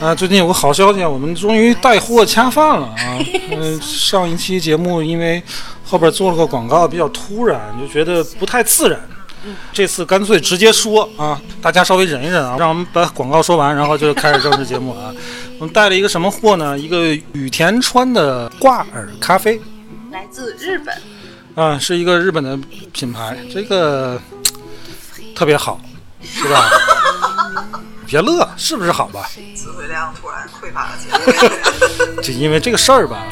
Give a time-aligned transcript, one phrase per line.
[0.00, 3.18] 啊，最近有个好消息啊，我们终于带货恰饭了啊！
[3.50, 5.42] 嗯、 上一期节目因为
[5.82, 9.00] 后边做了个广告，比较突然，就觉得不太自然。
[9.72, 15.10] 这次干脆直接说啊，大家稍微忍一忍啊，让我们把广告说完，然后就开始正式节目啊。
[15.58, 16.78] 我们带了一个什么货呢？
[16.78, 19.58] 一个羽田川的挂耳咖啡
[20.12, 20.94] 来自日本，
[21.54, 22.58] 啊，是一个日本的
[22.92, 24.20] 品牌，这个
[25.34, 25.80] 特别好，
[26.22, 26.68] 是吧？
[28.08, 29.28] 别乐，是不是好吧？
[29.54, 30.92] 词汇量突然匮乏了。
[32.22, 33.22] 就因为这个事儿吧，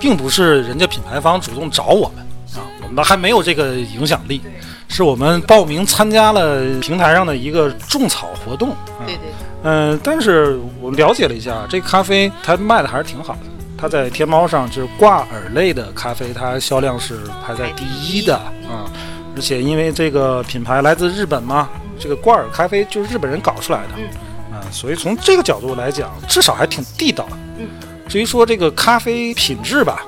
[0.00, 2.24] 并不是人家品牌方主动找我们
[2.56, 4.40] 啊，我们还没有这个影响力，
[4.88, 8.70] 是我们报名参加了平台上的一个种草活动。
[8.70, 9.22] 啊、对对，
[9.64, 13.40] 嗯、但是我了解了一下，这咖啡它卖的还是挺好的。
[13.78, 18.88] 它在天猫上就是挂耳类的咖啡，它销量是排在第一的啊。
[19.36, 23.94] 而且因为这个品牌来自日本嘛，这个挂耳咖啡就是日本人搞出来的，
[24.56, 27.36] 啊，所以从这个角度来讲，至少还挺地道的。
[27.58, 27.68] 嗯，
[28.08, 30.02] 至于说这个咖啡品质吧，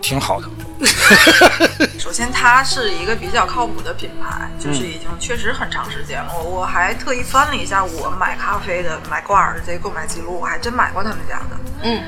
[0.00, 0.48] 挺好的。
[1.98, 6.30] 首先，它是一个比较靠谱的品牌，就是已经确实很长时间了。
[6.36, 11.56] 我我还特意翻了一下我买咖啡的、买挂耳的这个购买记录，我还真买过他们家的。
[11.82, 12.02] 嗯，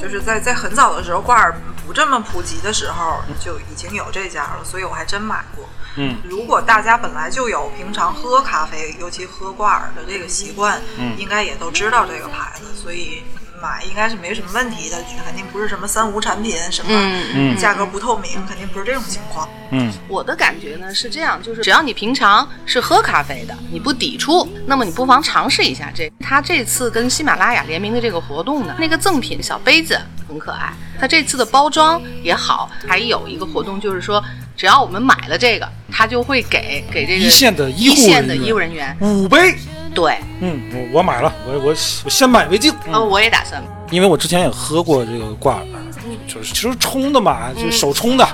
[0.00, 1.54] 就是在在很早的时候，挂耳
[1.86, 5.68] 不这么普及的时候，就已经有这家了，所以我还真买过。
[5.96, 13.22] 嗯，如果大家本来就有平常喝咖啡，尤其喝挂耳的这个习惯，嗯应该也都知道这个牌子，所以
[13.64, 19.48] 买应该是没什么问题的，肯定不是什么三无产品，什么嗯嗯价格不透明，肯定不是这种情况。
[19.70, 26.12] 嗯我的感觉呢是这样，就是只要你平常是喝咖啡的，你不抵触，那么你不妨尝试一下这。
[26.20, 29.98] 他这次跟喜马拉雅联名的这个活动呢，那个赠品小杯子
[30.28, 30.70] 很可爱，
[31.00, 34.22] 它这次的包装也好，还有一个活动就是说，
[34.54, 39.56] 只要我们买了这个，他就会给给这个一线的医护一线的医务人员，五杯。
[39.94, 41.68] 对，嗯，我我买了，我我
[42.04, 42.72] 我先买为敬。
[42.86, 43.68] 嗯呃，我也打算买。
[43.90, 45.66] 因为我之前也喝过这个挂耳，
[46.26, 48.26] 就是其实冲的嘛，就手冲的，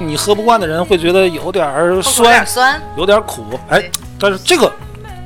[0.00, 3.82] 你喝不惯的人会觉得有点儿有酸点，酸，有点苦，哎，
[4.18, 4.72] 但是这个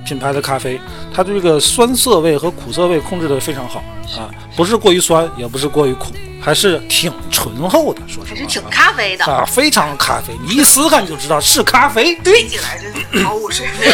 [0.08, 0.80] 品牌的咖啡，
[1.14, 3.80] 它对这个酸涩味和苦涩味控制的非常好
[4.16, 6.06] 啊，不是过于酸，也不是过于苦，
[6.40, 9.24] 还是挺醇厚的，说实话还是挺咖啡的。
[9.26, 12.14] 啊，非常咖啡，你一撕开你就知道是咖啡。
[12.24, 12.78] 对起来
[13.12, 13.92] 真毫无水平。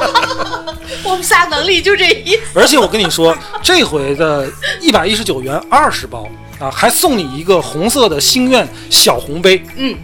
[1.04, 2.58] 我们仨能力就这意思。
[2.58, 6.26] 而且我跟你说，这回的一百一十九元二十包
[6.58, 9.94] 啊，还送你一个红色的星愿小红杯，嗯，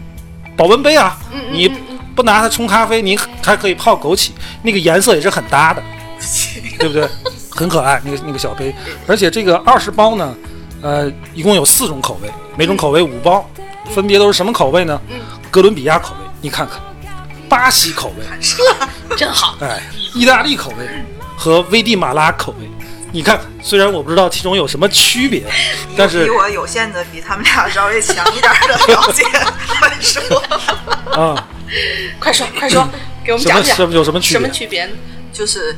[0.58, 1.72] 保温杯啊，嗯嗯你
[2.16, 4.30] 不拿它冲咖啡，你还可以泡枸杞，
[4.62, 5.82] 那个颜色也是很搭的，
[6.80, 7.06] 对不对？
[7.50, 8.74] 很可爱，那个那个小杯，
[9.06, 10.34] 而且这个二十包呢，
[10.82, 13.48] 呃，一共有四种口味，每种口味五包，
[13.94, 15.00] 分别都是什么口味呢？
[15.50, 16.80] 哥伦比亚口味，你看看，
[17.48, 19.56] 巴西口味，真好。
[19.60, 19.82] 哎，
[20.14, 20.86] 意大利口味
[21.36, 22.68] 和危地马拉口味，
[23.10, 25.44] 你看，虽然我不知道其中有什么区别，
[25.96, 29.22] 但是比我有限的比他们俩稍微强一点的了解
[29.80, 30.42] 来说，
[31.12, 31.48] 啊，
[32.20, 32.88] 快说快说，
[33.24, 34.52] 给我们讲讲什么有什么区什么别？
[34.54, 34.90] 区别？
[35.32, 35.76] 就是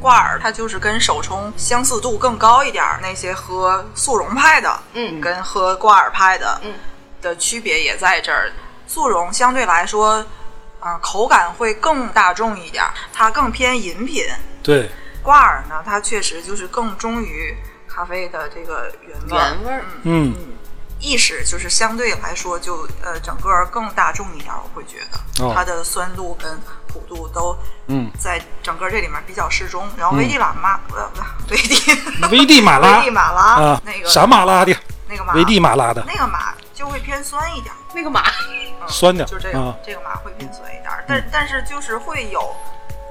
[0.00, 2.98] 挂耳，它就是跟手冲相似度更高一点儿。
[3.02, 6.72] 那些喝速溶派的，嗯跟喝挂耳派的，嗯
[7.20, 8.50] 的区别也在这儿。
[8.86, 10.24] 速溶相对来说，
[10.80, 14.24] 啊、口感会更大众一点儿，它更偏饮品。
[14.62, 14.90] 对，
[15.22, 17.54] 挂耳呢，它确实就是更忠于
[17.86, 19.36] 咖啡的这个原味。
[19.36, 20.34] 原味儿嗯，
[21.00, 26.60] 意识就是相对来说就呃整个更大众一点，我会觉得、哦它的酸度跟
[26.92, 27.56] 苦度都
[27.86, 29.88] 嗯在整个这里面比较适中。
[29.96, 34.76] 然后危地马拉不不危地危地马拉危地马拉、啊，那个啥马拉的？
[35.08, 42.54] 那个马危地马拉的，那个马就会偏酸一点，那个马，嗯 酸点就这个、啊这个马会偏酸一点，但但是就是会有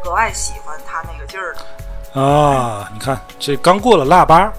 [0.03, 1.65] 格外喜欢它那个劲儿的。
[2.19, 2.89] 啊！
[2.92, 4.51] 你看这刚过了腊八，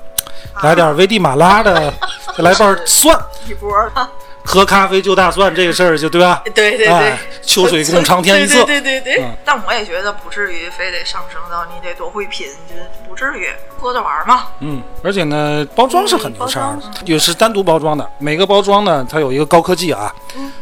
[0.63, 1.93] 来点危地马拉的，
[2.37, 3.19] 再来瓣 蒜，
[3.49, 4.11] 一波了，
[4.45, 6.43] 喝咖啡就大蒜这个事儿就对吧？
[6.55, 8.65] 对对对，秋水共长天一色。
[8.65, 12.75] 对对对对嗯但我也觉得不至于非得上升到你得多会品，就
[13.09, 13.49] 不至于
[13.79, 14.49] 喝着玩嘛。
[14.61, 18.09] 嗯，而且呢，包装是很牛叉也是单独包装的。
[18.19, 20.15] 每个包装呢，它有一个高科技啊，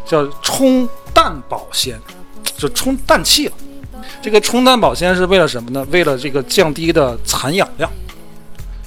[0.06, 2.00] 叫冲淡保鲜，
[2.56, 3.52] 就冲氮气了。
[4.22, 5.86] 这个冲淡保鲜是为了什么呢？
[5.90, 7.90] 为了这个降低的残氧量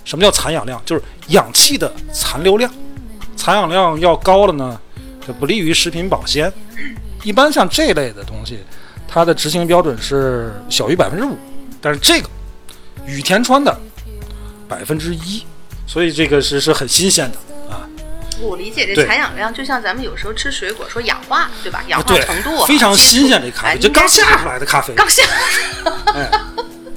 [0.03, 0.81] 什么叫残氧量？
[0.85, 2.71] 就是氧气的残留量。
[3.35, 4.79] 残氧量要高了呢，
[5.25, 6.51] 就不利于食品保鲜。
[7.23, 8.59] 一般像这类的东西，
[9.07, 11.37] 它的执行标准是小于百分之五，
[11.79, 12.29] 但是这个
[13.05, 13.75] 羽田川的
[14.67, 15.43] 百分之一，
[15.87, 17.37] 所以这个是是很新鲜的
[17.73, 17.87] 啊。
[18.39, 21.83] 我理解这对残氧量，就像咱们有时候吃水果说氧化，对吧？
[21.87, 24.93] 氧化对程度非常新鲜，这咖啡就刚下出来的咖啡。
[24.93, 25.23] 刚下。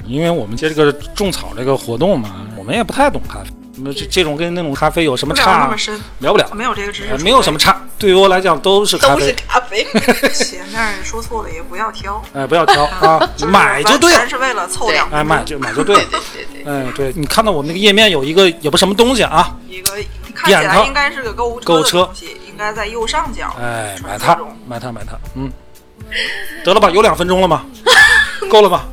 [0.07, 5.69] 因为我们接这个种草这个活动嘛，我们也不太懂咖啡，那这这种跟那种咖啡有什么差
[6.19, 7.81] 聊不了，没有这个知识，呃没有什么差。
[7.99, 9.85] 对于我来讲都是咖都是啡，咖啡，
[10.35, 16.21] 前面说错了也不要挑，哎，不要挑啊，买就对了全，是为了凑两哎，买就买就对了对。
[16.21, 19.93] 对对对，哎，对你看到我们那个页面有一个也不什么东西啊，一个
[20.35, 22.11] 看起来应该是个购物购物车
[22.49, 23.55] 应该在右上角。
[23.61, 25.51] 哎，买它买它，买它，嗯，
[26.65, 27.65] 得了吧，有两分钟了吗？
[28.51, 28.87] 够了吧？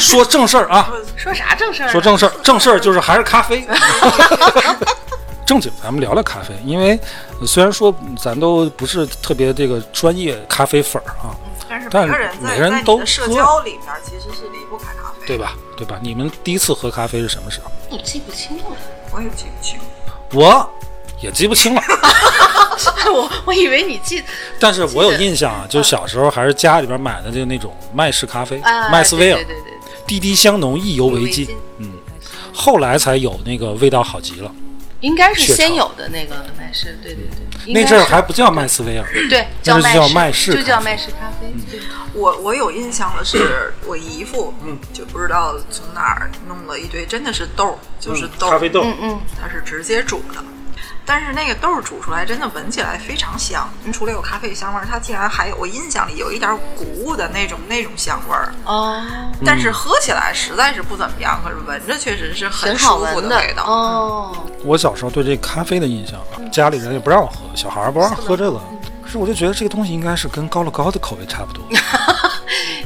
[0.00, 1.92] 说正事儿啊，说啥正事儿呢？
[1.92, 3.64] 说正事儿，正事儿就是还是咖啡。
[5.46, 6.98] 正经，咱们聊聊咖啡，因为
[7.40, 11.34] 呃虽然说咱都不是特别这个专业咖啡粉儿啊，
[11.68, 15.26] 但是但每个人在每个人都在你的社交里面其实是离不开咖啡。
[15.26, 15.54] 对吧？
[15.76, 15.98] 对吧？
[16.00, 17.70] 你们第一次喝咖啡是什么时候？
[17.90, 18.64] 你记不清了，
[19.12, 19.78] 我也记不清。
[20.32, 20.70] 我
[21.20, 21.82] 也记不清了，
[23.12, 24.22] 我我以为你记，
[24.60, 29.69] 但是我有印象啊，就是小时候还是家里边买的就那种麦式咖啡，啊，麦斯威尔，对对对
[30.10, 31.46] 滴滴香浓，意犹未尽。
[31.78, 31.92] 嗯，
[32.52, 34.52] 后来才有那个味道好极了，
[34.98, 37.22] 应该是先有的那个麦氏，对对
[37.64, 41.78] 对，那阵儿还不叫麦斯威尔，对叫麦氏就叫麦氏咖啡，对
[42.12, 50.42] 我我有印象的是，我姨父，嗯，就不知道从哪儿弄了一堆，真的是豆儿，就是豆儿，咖啡豆，嗯嗯，它是直接煮的。
[51.04, 58.52] 但是那个豆儿煮出来真的闻起来非常香，除了有咖啡香味儿，它竟然还有我印象里有一点谷物的那种那种香味儿。
[58.64, 59.02] 哦，
[59.44, 63.64] 但是喝起来实在是不怎么样，可是闻着确实是很舒服的味道。
[63.64, 68.60] 哦，我小时候对这咖啡的印象啊，家里人也不让我喝，小孩儿不让喝这个。
[69.02, 71.64] 可是我就觉得这个东西应该是跟高乐高的口味差不多，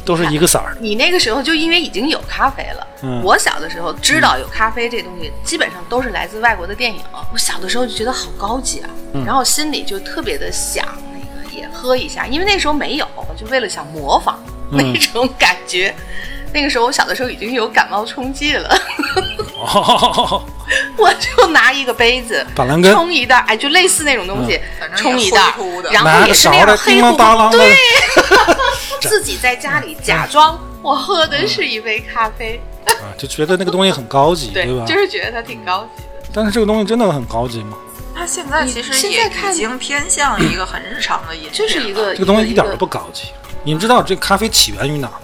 [0.05, 0.81] 都是一个色儿的。
[0.81, 2.87] 你那个时候就因为已经有咖啡了。
[3.03, 7.01] 嗯我小的时候知道有咖啡这东西，基本上都是来自外国的电影。
[7.33, 13.07] 我小的时候就觉得好高级啊，嗯然后心里就特别的想那个也喝一下，因为那时候没有，
[13.37, 15.95] 就为了想模仿嗯那种感觉。
[16.55, 18.79] 那个时候我小的时候已经有感冒冲剂了，
[19.59, 20.41] 哦，
[20.97, 25.41] 我就拿一个杯子板蓝根冲一袋，哎，就类似那种东西，反正冲一袋
[25.91, 27.75] 然后也是那样勺的叮黑乎乎，的对，
[29.03, 34.85] 自己在家里假装我喝的是一杯咖啡，啊，就觉得那个东西很高级，对，吧？
[34.87, 36.29] 就是觉得它挺高级的。
[36.33, 37.77] 但是这个东西真的很高级吗？
[38.17, 43.25] 它现在其实现也在看已经偏向一个很日常的饮品，这是一个这个东西一点都不高级。
[43.65, 45.19] 你们知道这咖啡起源于哪儿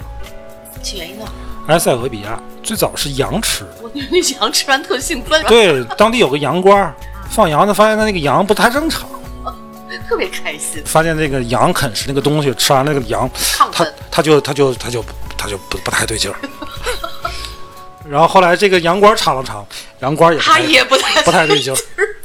[0.81, 1.25] 起源于哪？
[1.67, 3.77] 埃塞俄比亚，最早是羊吃的。
[3.81, 6.91] 我那羊吃完特兴奋，对，当地有个羊倌
[7.29, 9.07] 放羊的，发现他那个羊不太正常，
[10.09, 13.29] 特别开心，发现那个羊啃食那个东西，吃完那个羊，
[13.71, 13.85] 他。
[14.09, 15.05] 他就他就他就
[15.37, 16.35] 他就不不太对劲儿。
[18.09, 19.65] 然后后来这个羊倌儿尝了尝，
[19.99, 21.77] 羊倌也不他也不太不太对劲儿。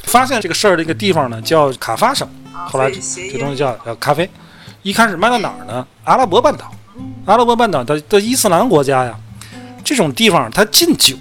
[0.04, 4.28] 发现这个事儿这个地方呢叫卡发省，啊后来这东西叫叫咖啡。
[4.82, 5.86] 一开始卖到哪儿呢？
[6.04, 6.72] 阿拉伯半岛，
[7.26, 9.14] 阿拉伯半岛的的伊斯兰国家呀，
[9.84, 11.16] 这种地方它禁酒，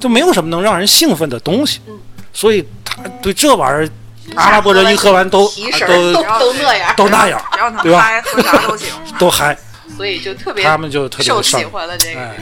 [0.00, 1.80] 就没有什么能让人兴奋的东西，
[2.32, 7.42] 所以他对这玩意儿，阿拉伯人一喝完都都都都那样，都那样，
[7.82, 8.88] 对吧嗨，喝啥都行。
[9.18, 9.56] 都嗨，
[9.96, 11.68] 所以就特别他们就特别受喜的上瘾。
[11.68, 12.20] 欢了这个。
[12.20, 12.36] 哎，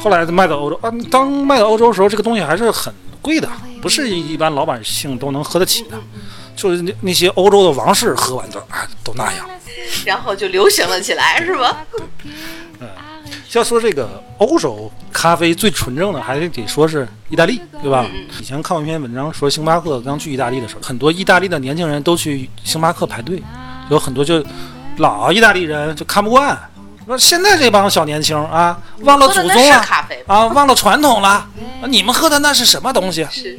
[0.00, 3.48] 后来卖到欧洲，啊，当卖到欧洲的时候，这个东西还是很贵的，
[3.82, 5.98] 不是一般老百姓都能喝得起的。
[6.56, 9.46] 就是那那些欧洲的王室喝完都啊都那样。
[10.04, 11.84] 然后就流行了起来，是吧？
[12.80, 12.88] 嗯
[13.52, 18.04] 要说这个欧洲咖啡最纯正的，还是得说是意大利，对吧？
[18.40, 23.40] 以前看过一篇文章，说星巴克刚去意大利的时候，很多意大利的年轻人都去星巴克排队，
[23.90, 24.44] 有很多就
[24.96, 26.58] 老意大利人就看不惯，
[27.06, 29.84] 说现在这帮小年轻啊，忘了祖宗了？
[30.26, 31.48] 啊，忘了传统了，啊
[31.86, 33.24] 你们喝的那是什么东西？
[33.30, 33.56] 是，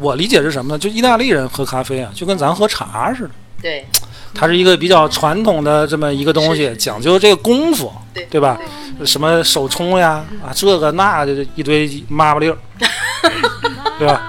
[0.00, 0.78] 我理解是什么呢？
[0.78, 3.30] 就意大利人喝咖啡啊，就跟咱喝茶似的。
[3.62, 3.86] 对
[4.34, 8.58] 它是一个比较传统的这么一个东西，讲究这个功夫，对对吧？
[9.04, 12.58] 什么手冲呀，啊，这个那的一堆麻不溜儿，
[13.98, 14.28] 对吧？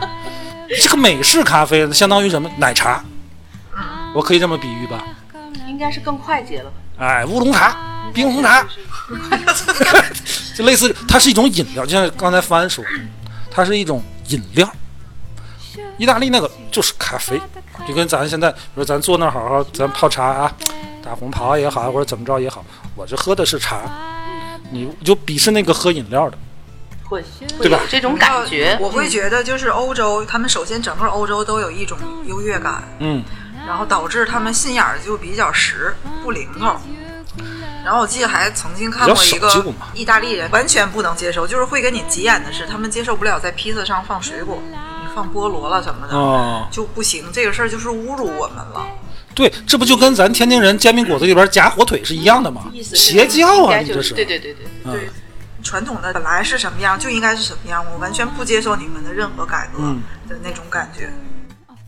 [0.82, 2.50] 这个美式咖啡相当于什么？
[2.58, 3.04] 奶茶，
[4.16, 5.04] 我可以这么比喻吧？
[5.68, 7.06] 应该是更快捷了吧？
[7.06, 7.76] 哎，乌龙茶、
[8.14, 8.66] 冰红茶，
[10.56, 12.84] 就类似，它是一种饮料，就像刚才帆说，
[13.52, 14.70] 它是一种饮料。
[15.98, 17.39] 意大利那个就是咖啡，
[17.88, 20.54] 就跟咱现在，比如咱坐那儿好好，咱泡茶啊，
[21.04, 22.63] 大红袍也好，或者怎么着也好，
[22.96, 23.82] 我这喝的是茶，
[24.72, 26.38] 你就鄙视那个喝饮料的，
[27.04, 28.77] 会会对吧有这种感觉。
[28.80, 33.24] 我会觉得就是欧洲，他们首先整个欧洲都有一种优越感，嗯，
[33.68, 36.75] 然后导致他们心眼儿就比较实，不灵透。
[37.86, 47.26] 然后我记得还曾经看过一个意大利人完全不能接受，就是会跟你急眼的是，他们接受不了在披萨上放水果，你放菠萝了什么的、哦，就不行。
[47.34, 48.86] 这个事儿就是侮辱我们了。
[49.34, 52.72] 对，这不就跟咱天津人煎饼果子里边夹火腿是一样的吗？
[52.84, 54.14] 邪教啊，就是你这是。
[54.14, 54.68] 对对对对。
[54.84, 55.10] 嗯对，
[55.64, 61.12] 传统的本来是什么样就应该是什么样，我完全不接受你们的任何改革嗯的那种感觉。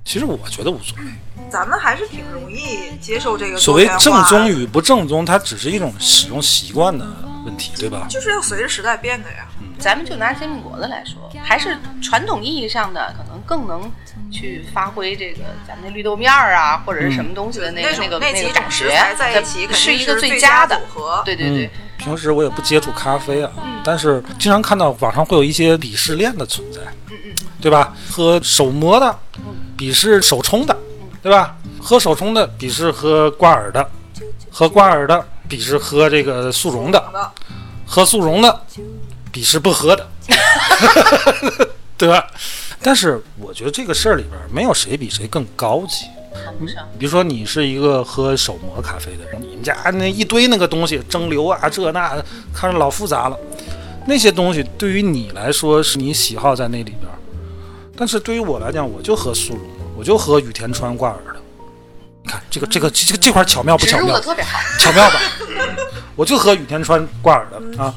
[0.04, 1.04] 其实我觉得无所谓，
[1.52, 7.06] 咱们还是挺容易接受这个所谓正宗与不正宗，它只是一种使用习惯的
[7.46, 8.08] 问题，对吧？
[8.10, 9.46] 就是要随着时代变的呀。
[9.78, 13.92] 咱们就拿煎饼果子来说，还是传统意义上的，可能更能
[14.32, 21.22] 去发挥这个咱们那绿豆面儿啊，或者是什么东西的那个、那种那个那个感觉在一起肯定是一个最佳的组合。
[21.26, 21.66] 对对对。
[21.66, 23.52] 嗯，，平时我也不接触咖啡啊，
[23.84, 26.82] 但是经常看到网上会有一些鄙视链的存在，
[27.60, 27.94] 对吧？
[28.10, 29.18] 喝手磨的
[29.78, 30.78] 鄙视手冲的，
[31.22, 31.56] 对吧？
[31.82, 33.90] 喝手冲的鄙视喝挂耳的，
[34.52, 37.32] 喝挂耳的鄙视喝这个速溶的，的。
[37.86, 38.62] 喝速溶的
[39.34, 40.08] 鄙视不喝的，
[41.98, 42.26] 对吧？
[42.82, 46.06] 但是我觉得这个事儿里边没有谁比谁更高级。
[46.34, 46.88] 谈不上。
[46.98, 53.38] 比如说你是一个喝手磨咖啡的人，你们家那一堆那个东西蒸馏啊这那的，看着老复杂了。
[54.06, 57.12] 那些东西对于你来说是你喜好在那里边，
[57.98, 59.62] 但是对于我来讲，我就喝速溶，
[59.98, 61.40] 我就喝羽田川挂耳的。
[62.24, 65.20] 你看这个这个这个这块巧妙不巧妙巧妙吧？
[66.16, 67.94] 我就喝羽田川挂耳的啊，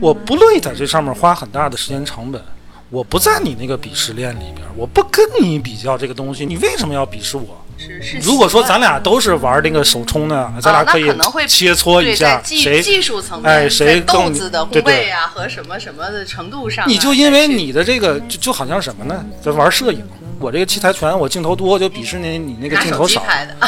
[0.00, 2.42] 我不乐意在这上面花很大的时间成本。
[2.90, 7.62] 我不在你那个鄙视链里边，我不跟你比较这个东西，你为什么要鄙视我？
[7.76, 8.18] 是是。
[8.20, 11.04] 如果说咱俩都是玩那个手冲的，咱俩可以
[11.46, 19.22] 切磋一下在技谁技术层面，哎谁豆更子的对啊和什么什么的程度上啊，你就因为你的这个就就好像什么呢？
[19.42, 20.02] 咱玩摄影，
[20.40, 23.22] 我这个器材全，我镜头多，就鄙视你你那个镜头少。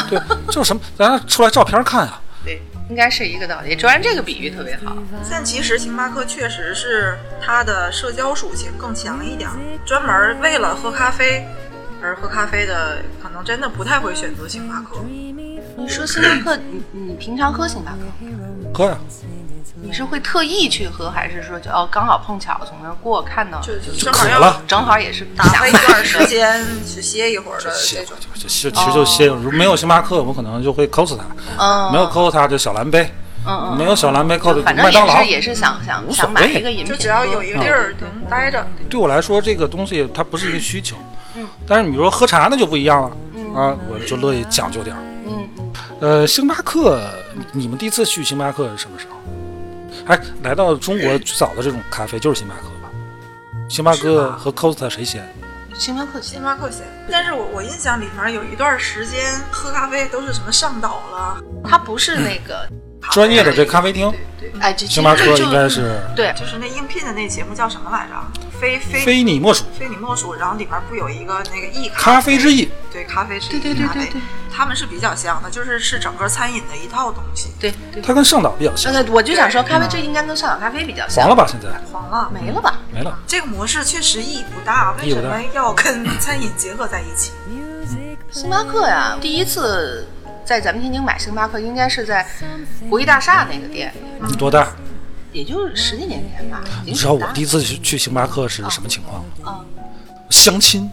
[0.09, 2.19] 对， 就是什么，咱俩出来照片看啊。
[2.91, 3.75] 对，应该是一个道理。
[3.75, 4.95] 主要这个比喻特别好，
[5.29, 9.49] 但其实星巴克确实是它的社交属性更强一点，
[9.85, 11.45] 专门为了喝咖啡
[12.01, 15.01] 而喝咖啡的，可能真的不太会选择星巴克。
[15.77, 17.97] 你说星巴克，你你平常喝星巴克？
[18.73, 18.99] 喝呀、
[19.81, 28.15] 你是会特意去喝，还是说就哦刚好碰巧从那儿过看到，就就就正好要渴了，正好也是打发一段时间去歇一会儿的歇这种。
[28.33, 29.27] 就其实其实就歇。
[29.27, 31.23] 如果没有星巴克，我可能就会 cos 它；
[31.57, 33.05] 嗯，没有 cos 它就小蓝杯；
[33.45, 35.41] 嗯嗯，没有小蓝杯 cos 反正麦当劳也。
[35.41, 40.95] 是想想想买一个饮品，就只要有一个地儿能待着，对我来说，这个东西它不是一个需求。
[41.35, 41.47] 嗯。
[41.67, 43.11] 但是你说喝茶那就不一样了。
[43.55, 45.01] 啊，我就乐意讲究点儿。
[45.27, 47.01] 嗯嗯，呃，星巴克，
[47.51, 49.17] 你们第一次去星巴克是什么时候？
[50.05, 52.89] 哎，来到中国最早的这种咖啡就是星巴克吧？
[53.69, 55.27] 星巴克和 Costa 谁先？
[55.73, 56.81] 星巴克星巴克先。
[57.09, 62.67] 但是我我印象里面有一段时间喝咖啡都是什么上岛了，它不是那个
[63.11, 68.50] 专业的这咖啡厅，对对，哎，这星巴克应该是对就是那应聘的那节目叫什么来着？
[68.61, 70.35] 非非非你莫属，非你莫属。
[70.35, 72.69] 然后里面不有一个那个意咖啡之意。
[72.91, 74.21] 对咖啡是对对对对对
[74.53, 77.49] 他们是比较像的，就是是整个餐饮的一套东西。
[77.59, 78.01] 对对。
[78.03, 81.23] 它跟上岛比较像，呃，我就想说，咖啡这应该跟上岛咖啡比较像。
[81.23, 81.47] 黄了吧？
[81.49, 82.79] 现在黄了，没了吧？
[82.93, 83.17] 没了。
[83.25, 87.31] 这个模式确实意义不大，为什么要跟餐饮结合在一起？
[88.29, 90.07] 星巴克呀，第一次
[90.45, 92.27] 在咱们天津买星巴克，应该是在
[92.89, 93.91] 国际大厦那个店，
[94.27, 94.67] 你多大？
[95.31, 96.61] 也就十几年前吧。
[96.85, 99.29] 你知道我第一次去去星巴克是什么情况吗？
[99.43, 99.59] 啊
[100.29, 100.89] 相亲，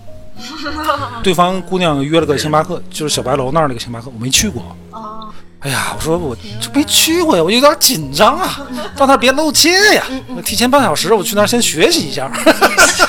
[1.23, 4.77] 对方姑娘约了个星巴克，就是小白楼那儿那个星巴克，我没去过。
[4.91, 5.29] 哦，
[5.61, 8.61] 哎呀，我说我这没去过呀，我有点紧张啊，
[8.97, 10.05] 到那儿别露怯呀。
[10.37, 12.29] 我提前半小时，我去那儿先学习一下。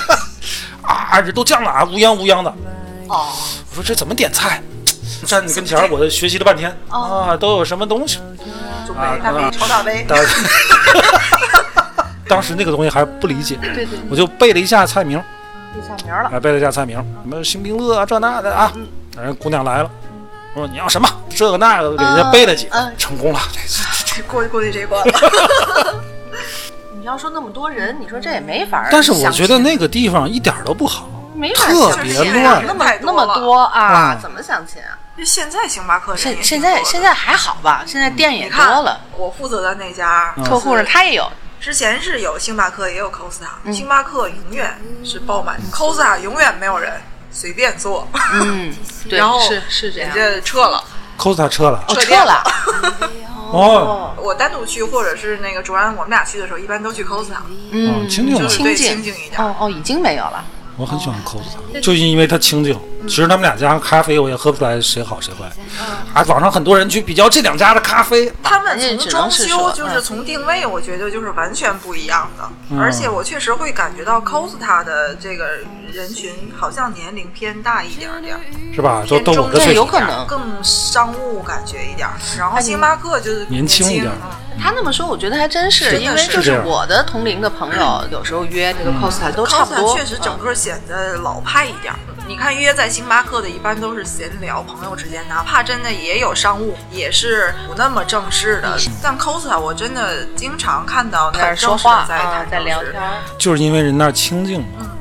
[0.85, 2.49] 啊，这都降了啊，乌泱乌泱的。
[3.07, 3.29] 哦，
[3.71, 4.61] 我说这怎么点菜？
[5.25, 8.19] 站你跟前儿，我学习了半天啊，都有什么东西？
[9.23, 10.17] 大杯、超大杯，当
[12.27, 15.17] 当时那个东西还不理解，对对，我就背了一下菜名，
[15.73, 16.29] 背下名了。
[16.29, 18.71] 还背了一下菜名，什么星冰乐啊，这那的啊。
[19.21, 19.89] 人姑娘来了，
[20.53, 21.07] 我说你要什么？
[21.29, 23.39] 这个那个，给人家背了几成功了。
[23.53, 26.03] 这这过过去这关了。
[26.99, 28.89] 你要说那么多人，你说这也没法儿。
[28.91, 34.98] 但是我觉得那个地方一点都不好，没法特别啊乱那么那么多啊，嗯怎么相亲啊？
[35.19, 37.83] 就现在星巴克人也挺现现在多的现在还好吧？
[37.85, 41.29] 现在店也多了，我负责的那家嗯客户呢他也有。
[41.59, 46.93] 之前是有星巴克也有 Costa，、嗯星巴克永远是爆满，Costa 永远没有人，
[47.31, 48.73] 随便坐，嗯，
[49.09, 50.15] 对然后，是是这样。
[50.15, 50.81] 人家撤了
[51.17, 52.43] ，Costa 撤了，哦，撤店撤了。
[53.51, 57.33] 哦，我单独去，或者是那个卓然我们俩去的时候，一般都去 Costa，
[57.71, 59.41] 嗯，清对清静清静一点。
[59.41, 60.45] 哦哦，已经没有了。
[60.79, 62.79] 我很喜欢 Costa，就因为它清静。
[63.07, 65.45] 其实他们两家咖啡我也喝不出来谁好谁坏，
[66.13, 72.49] 啊，网上很多人去比较这两家的咖啡，他们从装修就是嗯从定位，我觉得就是完全不一样的。
[72.69, 72.79] 嗯。
[72.79, 75.45] 而且我确实会感觉到 Costa 的这个
[75.91, 78.37] 人群好像年龄偏大一点点，
[78.75, 79.03] 是吧？
[79.07, 80.27] 都偏中都我的岁数有，可能。
[80.27, 82.07] 更商务感觉一点。
[82.37, 84.11] 然后星巴克就是年轻一点。
[84.11, 84.29] 嗯
[84.61, 89.95] 他那么说，我觉得还真是，因为就是我的同龄的朋友， 有时候约这个 Costa 都差不 Costa 多。
[89.95, 91.99] 确实整嗯个显得老派一点儿。
[92.27, 98.77] 你看约在星巴克的，一般都是闲聊，朋友之间，哪怕真的也有商务，也是不那么正式的。
[99.01, 103.01] 但 Costa 我真的经常看到在那说话在啊，谈正事在聊天。
[103.39, 104.91] 就是因为人那儿清静嘛。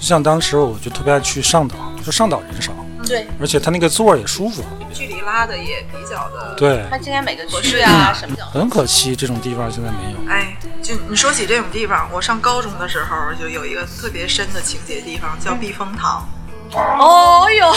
[0.00, 2.72] 就像当时我就特别爱去上岛，就上岛人少，
[3.06, 4.64] 对，而且他那个座儿也舒服。
[5.22, 6.54] 拉的也比较的。
[6.56, 10.30] 对，它今天每个区啊什么的，很可惜这种地方现在没有。
[10.30, 16.28] 哎，就你说起这种地方，我上高中的时候就有一个特别深的情节地方，叫避风塘。
[16.72, 17.74] 哦哟，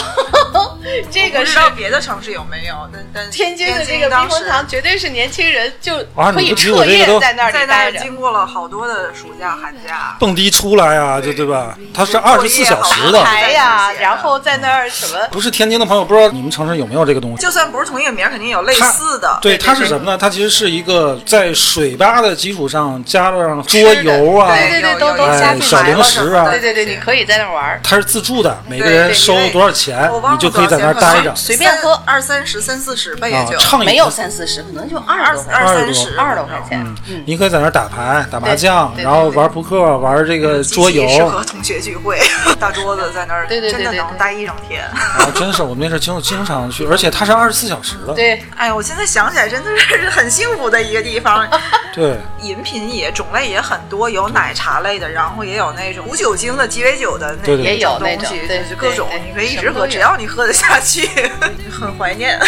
[1.10, 5.96] 这个是不知道别的城市有没有，但但天津的这个当时避风塘，绝对是年轻人就
[6.32, 7.98] 可以彻我这个都夜在那在那儿里待着。
[7.98, 10.16] 经过了好多的暑假寒假。
[10.18, 11.76] 蹦迪出来啊，就对吧？
[11.92, 15.18] 它是二十四小时的，台呀，然后在那儿什么？
[15.30, 17.42] 不是天津的朋友不知道你们城市有没有这个东西。
[17.42, 19.38] 就算不是同一个名，肯定有类似的。
[19.42, 20.16] 对，它是什么呢？
[20.16, 27.80] 它其实是一个在水吧的基础上加上桌游啊，对对对，都都有有哎小零食啊对对对，你可以在那儿玩。
[27.82, 36.84] 它是自助的，每个人收多少钱你就可以在那儿待着随便喝二三十、三四十吧，也啊就，畅饮没有三四十，可能就二二，二三十、二十多块钱。
[37.08, 42.20] 嗯，你可以在那儿打牌、打麻将，然后玩扑克、玩这个桌游适合同学聚会，
[42.60, 44.84] 大桌子在那儿，对对对真的能待一整天。
[44.84, 48.12] 啊，真是我们那是经经常去，而且它是二十四小时的。
[48.14, 51.48] 对，哎呀，我现在想起来真的是很幸福的一个地方。
[51.94, 61.08] 对，饮品也种类也很多，有奶茶类的，然后也有那种无酒精的鸡尾酒的那也有东西，就是各种你可以一直喝，只要你喝得下去，
[61.70, 62.38] 很怀念。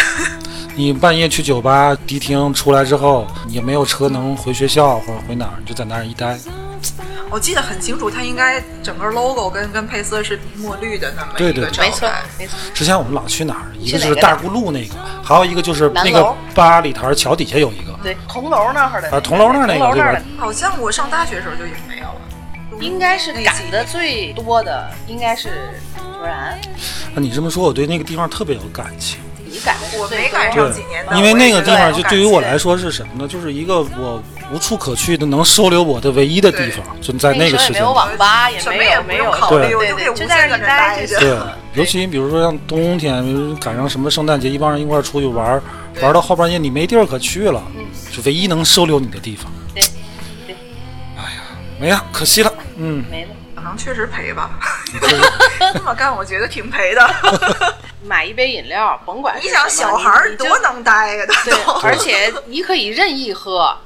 [0.75, 6.37] 你半夜去酒吧迪厅出来之后，也没有车能回学校或者回哪儿，你就在那儿一待。
[7.29, 12.09] 我记得很清楚，它应该整个 logo 跟跟配色是墨绿的那么对对对一个招没错。
[12.39, 12.55] 没错。
[12.73, 13.67] 之前我们老去哪儿？
[13.77, 17.97] 一个是大沽路那个，还有一个就是那个八里台桥底下有一个。
[18.03, 22.21] 对，铜楼那儿的啊铜楼那儿那个对吧好像我上大学的时候就已经没有了，
[22.79, 25.49] 应该是那赶的最多的，应该是
[25.97, 26.59] 卓然，
[27.13, 29.19] 啊，你这么说，我对那个地方特别有感情。
[29.49, 33.27] 你赶的是最我没赶上几年的，因为那个地方就对于我来说是什么呢？
[33.27, 34.21] 就是一个我
[34.53, 41.19] 无处可去的能收留我的唯一的地方，就在那个时间没有网吧，也没什么也没有考虑，对对就在那里待着。
[41.19, 41.37] 对，
[41.73, 45.61] 尤其比如说像冬天，比如赶上什么圣诞节，一帮人一块儿出去玩，
[46.01, 47.61] 玩到后半夜你没地儿可去了，
[48.11, 49.51] 就唯一能收留你的地方。
[49.73, 49.81] 对
[50.45, 50.55] 对，
[51.17, 51.41] 哎呀
[51.79, 52.53] 没了，可惜了。
[52.77, 53.29] 嗯，没了。
[53.67, 54.49] 可能确实赔吧，
[55.73, 57.05] 这么干我觉得挺赔的。
[58.07, 61.73] 买一杯饮料，甭管你想小孩儿你就多能待呀，他对，都。
[61.81, 63.77] 而且你可以任意喝，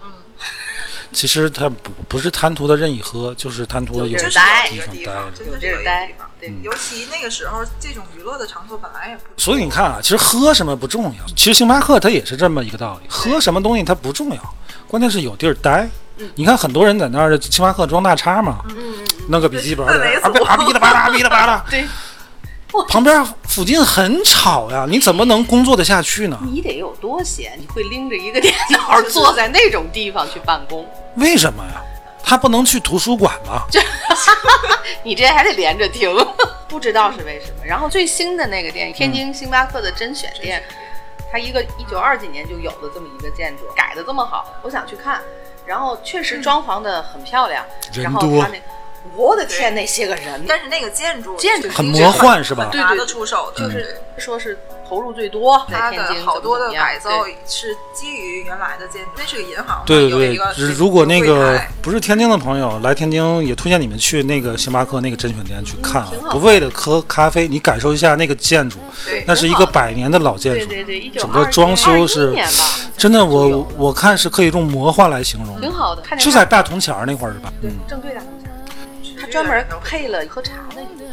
[1.12, 5.12] 其实他不不是贪图的任意喝，就是贪图的有地待着。
[5.12, 6.12] 方，真的有是有地儿待。
[6.40, 9.34] 对尤其那个时候，这种娱乐的场所本来也不多。
[9.38, 14.56] 所以你看啊，其实喝什么不重要，其实星巴克它也是这么一个道理，喝什么东西它不重要，
[14.88, 15.88] 关键是有地儿待。
[16.36, 18.64] 你看很多人在那儿星巴克装大叉嘛，
[19.30, 19.86] 弄个笔记本，
[20.22, 21.86] 啊组啊哔啦吧啦哔啦吧啦， 对，
[22.88, 26.40] 旁边附近很吵呀，你怎么能工作得下去呢？
[26.44, 31.84] 你得有多闲，你会拎着一个电脑 坐在那种地方去办公，为什么呀？
[32.24, 33.64] 他不能去图书馆吗？
[35.04, 36.10] 你这还得连着听，
[36.70, 37.66] 不知道是为什么。
[37.66, 40.64] 然后最新的那个店，天津星巴克的甄选店，
[41.32, 45.22] 它一个一九二几年就有的这么一个建筑，改的这么好，我想去看。
[45.66, 48.62] 然后确实装潢的很漂亮，人然后他那，
[49.16, 54.58] 我的天，那些个人，但是那个建筑建筑很魔幻是吧对拿得出手的，就是说是
[54.92, 68.80] 投入最多，在它天津的好多的改造对是基于原来的建筑，那是个银行，对对对如如果那个不是天津的朋友来天津，也推荐你们去那个星巴克那个甄选店去看不为了喝咖啡，你感受一下那个建筑，
[69.26, 72.66] 那是一个百年的老建筑，对对对，一九整个装修是年吧，
[72.98, 77.54] 真的，就我我看是可以用魔幻来形容，挺好的，就在大铜钱儿那块儿是吧？
[77.62, 81.11] 嗯，正对大东墙，他专门配了喝茶的一个区，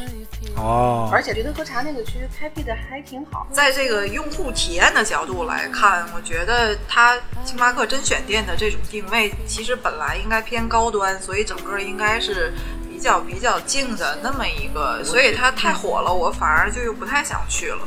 [0.59, 3.47] 哦，而且觉得喝茶那个区开辟的还挺好。
[3.53, 12.53] 在这个用户体验的角度来看，我觉得它星巴克甄选店的这种定位，其实本来应该偏高端，所以整个应该是
[12.90, 17.79] 比较比较静的那么一个，所以它太火了，我反而就又不太想去了。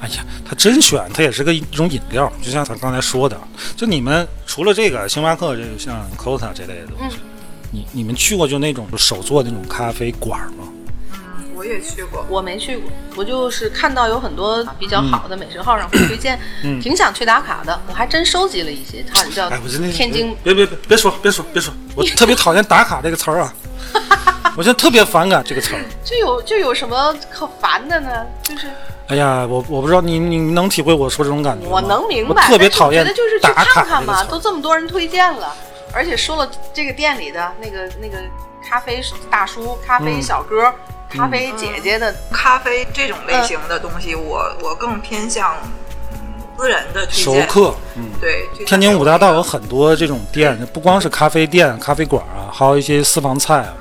[0.00, 3.38] 哎呀，它甄选，它也是个一种饮料，就像咱刚才说的，
[3.76, 7.16] 就你们除了这个星巴克，这个像 Costa 这类的东西，
[7.70, 10.68] 你你们去过就那种手做那种咖啡馆吗？
[11.64, 17.80] 我也去过，我没去过，我就是看到有很多比较好的美食号上会推荐，嗯挺想去打卡的。
[17.88, 19.50] 我还真收集了一些，它好像叫
[19.92, 23.54] 天津别别别别说别说别说，我 特别讨厌打卡这个词儿啊，
[24.56, 25.80] 我现在特别反感这个词儿。
[26.04, 28.10] 这有这有什么可烦的呢？
[28.42, 28.68] 就是
[29.08, 31.72] 哎呀，我我不知道你你能体会我说这种感觉吗？
[31.72, 35.54] 我能明我白，特别讨厌我觉得就是去打卡看看嘛，都这么多人推荐了，
[35.92, 38.18] 而且说了这个店里的那个那个
[38.68, 39.00] 咖啡
[39.30, 40.22] 大叔、咖啡嗯。
[40.22, 40.72] 小哥、
[41.08, 45.56] 咖啡姐姐的，咖啡这种类型的东西，我我更偏向
[46.12, 46.18] 嗯
[46.56, 47.24] 私人的推荐。
[47.24, 48.10] 熟客，嗯。
[48.20, 53.74] 对，天津五大道有很多这种店，不光是咖啡店、咖啡馆啊，还有一些私房菜啊，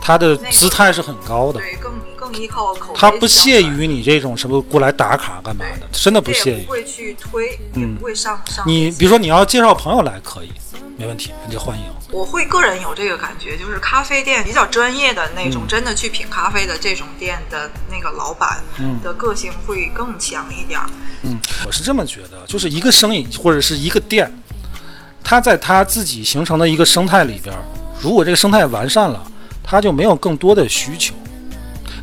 [0.00, 1.92] 它的姿态是很高的，对更
[2.24, 2.98] 更依靠口碑。
[2.98, 6.70] 它不屑于你这种什么过来打卡干嘛的，真的不屑于不。
[6.70, 8.64] 会去推，也嗯不会上上。
[8.66, 10.50] 你比如说你要介绍朋友来可以，
[10.96, 11.84] 没问题，人家欢迎。
[12.10, 20.86] 我会个人有这个感觉，就是咖啡店比较专业的那种，嗯真的去品咖啡的这种店的那个老板嗯的个性会更强一点儿。
[21.22, 24.32] 嗯，我是这么觉得，就是一个生意或者是一个店，
[25.22, 27.62] 它在它自己形成的一个生态里边儿，
[28.00, 29.22] 如果这个生态完善了，
[29.62, 31.14] 它就没有更多的需求。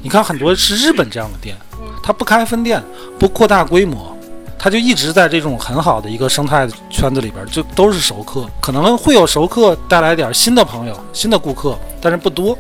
[0.04, 1.56] 你看，很多是日本这样的店，
[2.02, 2.82] 它不开分店，
[3.20, 4.18] 不扩大规模，
[4.58, 12.58] 它就一直在这种很好的一个生态圈子里边，就都是熟客，可能会有熟客带来点新的朋友、新的顾客，但是不多。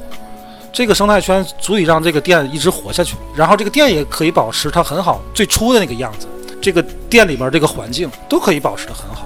[0.71, 6.27] 这个生态圈足以让这个店一直活下去，然后这个店也可以保持它很好最初的那个样子，
[6.61, 9.25] 这个店里边这个环境都可以保持得很好。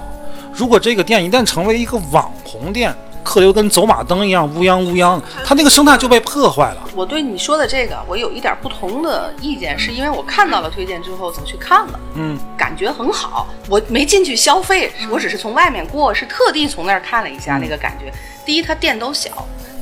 [0.52, 2.92] 如果这个店一旦成为一个网红店，
[3.26, 6.88] 客流跟走马灯一样乌泱乌泱，它那个生态就被破坏了。
[6.94, 13.48] 我对你说的这个，我有一点不同的意见，是因为我看到了推荐之后走去看了，嗯，感觉很好。
[13.68, 18.12] 我没进去消费，我只是从外面过，是特地从那儿看了一下那个感觉。
[18.46, 19.30] 第一，它店都小；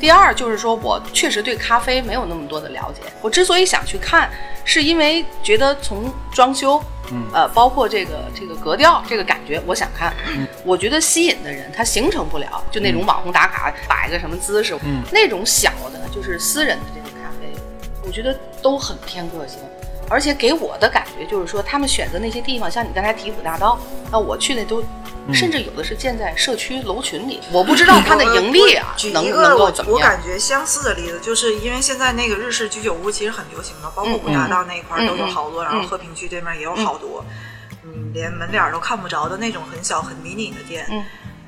[0.01, 3.03] 第二，就是说我确实对咖啡没有那么多的了解。
[3.21, 4.31] 我之所以想去看，
[4.65, 10.15] 是因为觉得从装修，嗯呃，包括这个这个格调，这个感觉，我想看。
[10.65, 17.53] 我觉得吸引的人他形成不了，就那种网红打卡摆个什么姿势，嗯那种小的，就是私人的这种咖啡，
[18.07, 19.59] 我觉得都很偏个性。
[20.11, 23.79] 而且给我的感觉就是说，他们选择那些地方，像你刚才提五大道，
[24.11, 24.83] 那我去那都，
[25.33, 30.23] 甚至有的是建在社区楼群里，我不知道它的盈利啊举能一个我能够怎么样我感。
[30.23, 37.25] 觉相似的例子，就是因为现在那个日式居酒屋其实很流行的，包括五大道那一块儿都有好多，然后和平区对面也有好多，
[37.85, 40.87] 嗯，连门脸儿都看不着的那种很小很迷你的店。
[40.91, 41.03] 嗯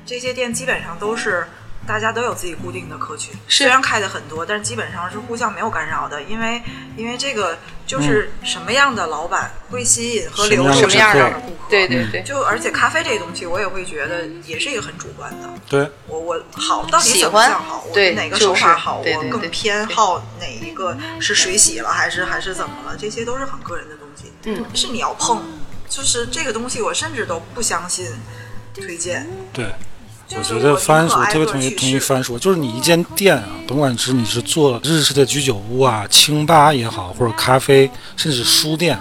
[0.09, 1.45] 这些店基本上都是
[1.87, 6.61] 大家都有自己固定的客群，虽然开的很多，但是基本上是互相没有干扰的，因为
[6.97, 11.57] 因为这个就是什么样的老板会吸引和留什么样的顾客什么样的顾客。
[11.69, 15.49] 对对对，就而且咖啡这个东西，我也会觉得也是一个很主观的。
[15.69, 17.85] 对，我我好到底怎么喜欢样好？
[17.87, 18.99] 我对哪个手法好？
[18.99, 22.97] 我更偏好哪一个是水洗了还是还是怎么了？
[22.97, 24.31] 这些都是很个人的东西。
[24.43, 25.41] 嗯，是你要碰，
[25.89, 28.07] 就是这个东西，我甚至都不相信
[28.73, 29.27] 推荐。
[29.51, 29.73] 对，
[30.35, 38.99] 我觉得番薯特别同意同意番薯，就是你一间店啊，甭管是你是做日式的居酒屋啊、清吧也好，或者咖啡，甚至书店，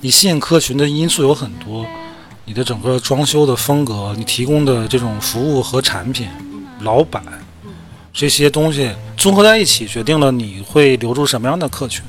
[0.00, 1.86] 你吸引客群的因素有很多，
[2.44, 6.28] 你的整个装修的风格，你提供的这种服务和产品，
[6.80, 7.22] 老板
[8.12, 12.04] 这些东西综合在一起，决定了你会留住什么样的客群。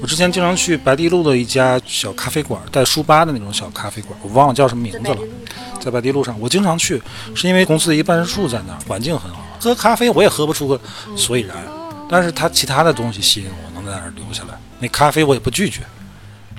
[0.00, 5.18] 我之前经常去白堤路的一家小咖啡馆，带书吧的那种小咖啡馆，我忘了叫什么名字了。
[5.82, 7.02] 在白堤路上，我经常去，
[7.34, 9.44] 是因为公司的一个办事处在那儿，环境很好。
[9.60, 10.80] 喝咖啡我也喝不出个
[11.16, 11.56] 所以然，
[12.08, 14.58] 但是它其他的东西吸引我，能在那儿留下来。
[14.78, 15.80] 那咖啡我也不拒绝，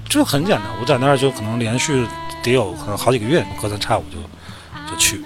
[0.09, 0.67] 就很简单。
[0.81, 2.05] 我在那儿就可能连续
[2.43, 4.17] 得有可能好几个月，隔三差五就
[4.89, 5.21] 就去。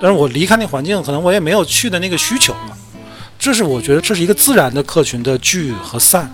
[0.00, 2.76] 但是我离开那环境，可能我也没有去的那个需求了。
[3.38, 6.30] 这是我觉得这是一个自然的客群的聚和散。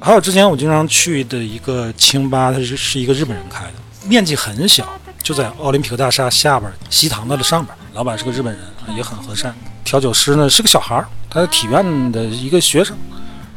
[0.00, 3.72] 还有之前我经常去的一个清吧，它是是一个日本人开的，
[4.08, 4.88] 面积很小，
[5.22, 7.76] 就在奥林匹克大厦下边西塘的上边。
[7.92, 9.54] 老板是个日本人，也很和善。
[9.84, 12.96] 调酒师呢是个小孩儿，他是体院的一个学生，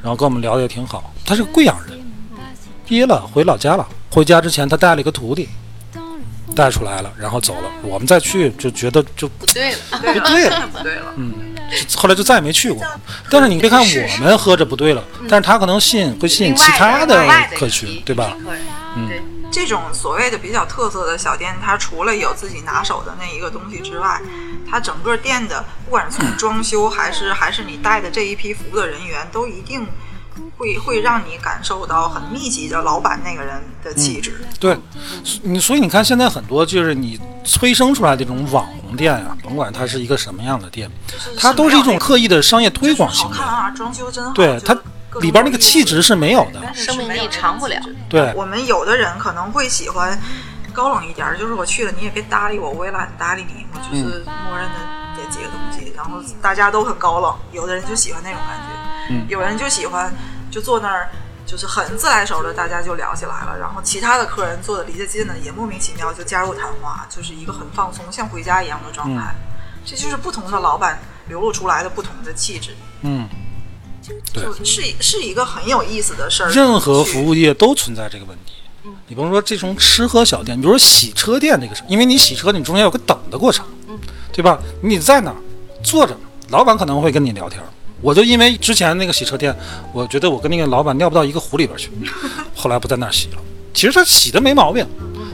[0.02, 1.14] 然后跟我们聊的也挺好。
[1.26, 2.00] 他是个贵阳人，
[2.86, 3.88] 毕业了回老家了。
[4.10, 5.48] 回家之前他带了一个徒弟，
[6.56, 7.70] 带出来了，然后走了。
[7.84, 10.70] 我们再去就觉得就不对了，不对了。
[10.72, 11.14] 不对了，
[11.96, 12.84] 后来就再也没去过。
[13.30, 18.36] 但是你别看我们喝着不对了，但是他可能吸引会吸引其他的客，群对吧？
[18.96, 19.22] 嗯对，
[19.54, 24.20] 这种所谓的比较特色的小店，它除了有自己拿手的那一个东西之外，
[24.68, 29.86] 它整个店的不管是从装修还是 还是你带的这一批服务的人员，都一定
[30.58, 34.44] 会会让你感受到很密集的老板那个人的气质。
[34.60, 34.76] 对，
[35.44, 40.90] 你所以你看，现在很多就是你催生出来的这种网红店啊，甭管它是一个什么样的店，
[41.38, 43.36] 它都是一种刻意的商业推广行为。
[43.36, 44.32] 好看啊，装修真好。
[44.34, 44.76] 对它
[45.22, 46.60] 里边那个气质是没有的。
[46.64, 47.80] 但是生命力是没有长不了。
[48.10, 50.20] 对，我们有的人可能会喜欢
[50.72, 54.76] 高冷一点儿，就是我去了你也别搭理我，我也懒得搭理你，我就是默认的
[55.16, 57.36] 点几个东西，然后大家都很高冷。
[57.52, 60.14] 有的人就喜欢那种感觉，嗯有人就喜欢
[60.52, 61.10] 就坐那儿。
[61.46, 63.56] 就是很自来熟的，大家就聊起来了。
[63.60, 69.36] 然后其他的客人坐的离得近的，也莫名其妙就加入谈话，就是一个很放松，像回家一样的状态。
[69.86, 70.98] 这就是不同的老板
[71.28, 73.28] 流露出来的不同的气质，嗯，
[74.34, 76.50] 对是是一个很有意思的事儿。
[76.52, 78.54] 任何服务务业都存在这个问题。
[79.08, 83.66] 你甭说这种吃喝小店，比如说洗车店这个事，因为你洗车，你中间有个等的过程，
[84.32, 84.60] 对吧？
[84.82, 85.38] 你在那儿
[85.82, 86.18] 坐着，
[86.50, 87.62] 老板可能会跟你聊天。
[88.02, 89.56] 我就因为之前那个洗车店，
[89.94, 91.90] 我觉得我跟那个老板尿不到一个壶里边去，
[92.54, 93.38] 后来不在那儿洗了。
[93.74, 94.86] 其实他洗的没毛病，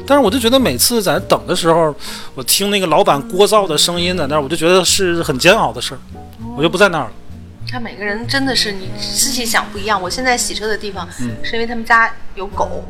[0.06, 1.96] 但是我就觉得每次在那等的时候，
[2.36, 6.00] 我听那个老板聒噪的声音在那儿，我就觉得是很煎熬的事儿，
[6.56, 7.12] 我就不在那儿了。
[7.70, 10.02] 看每个人真的是你自己想不一样。
[10.02, 11.08] 我现在洗车的地方，
[11.44, 12.84] 是因为他们家有狗，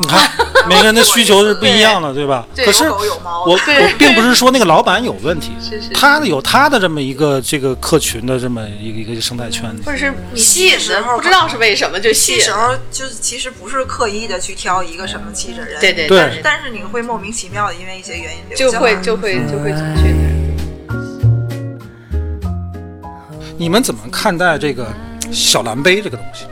[0.00, 0.30] 你看，
[0.68, 2.46] 每个人的需求是不一样的，对吧？
[2.54, 5.52] 对可是有猫我我并不是说那个老板有问题，
[5.92, 9.82] 他有他的这么一个这个客群的这么一个一个生态圈子。
[9.84, 12.52] 或者是吸引的，时候不知道是为什么就吸引这时。
[12.52, 20.41] 候就是其实不是刻意的去挑一个什么气质人，对对对但是但是你会莫名其妙的因为一些原因就会就会就会去
[23.56, 24.92] 你们怎么看待这个
[25.30, 26.46] 小蓝杯这个东西？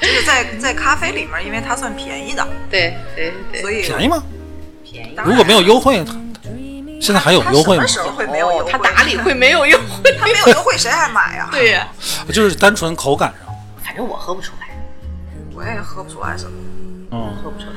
[0.00, 4.22] 就是在在咖啡里面，因为它算便宜的，对对对，所以便宜吗？
[4.84, 5.16] 便宜。
[5.24, 6.14] 如果没有优惠，它
[7.00, 7.86] 现在还有优惠吗它？
[7.86, 8.72] 什么时候会没有优哦惠？
[8.72, 10.12] 他打理会没有优惠。
[10.18, 11.48] 它没有优惠，谁还买呀？
[11.50, 11.88] 对呀，
[12.32, 13.54] 就是单纯口感上。
[13.82, 14.68] 反正我喝不出来，
[15.54, 16.52] 我也喝不出来什么。
[17.12, 17.72] 嗯，喝不出来。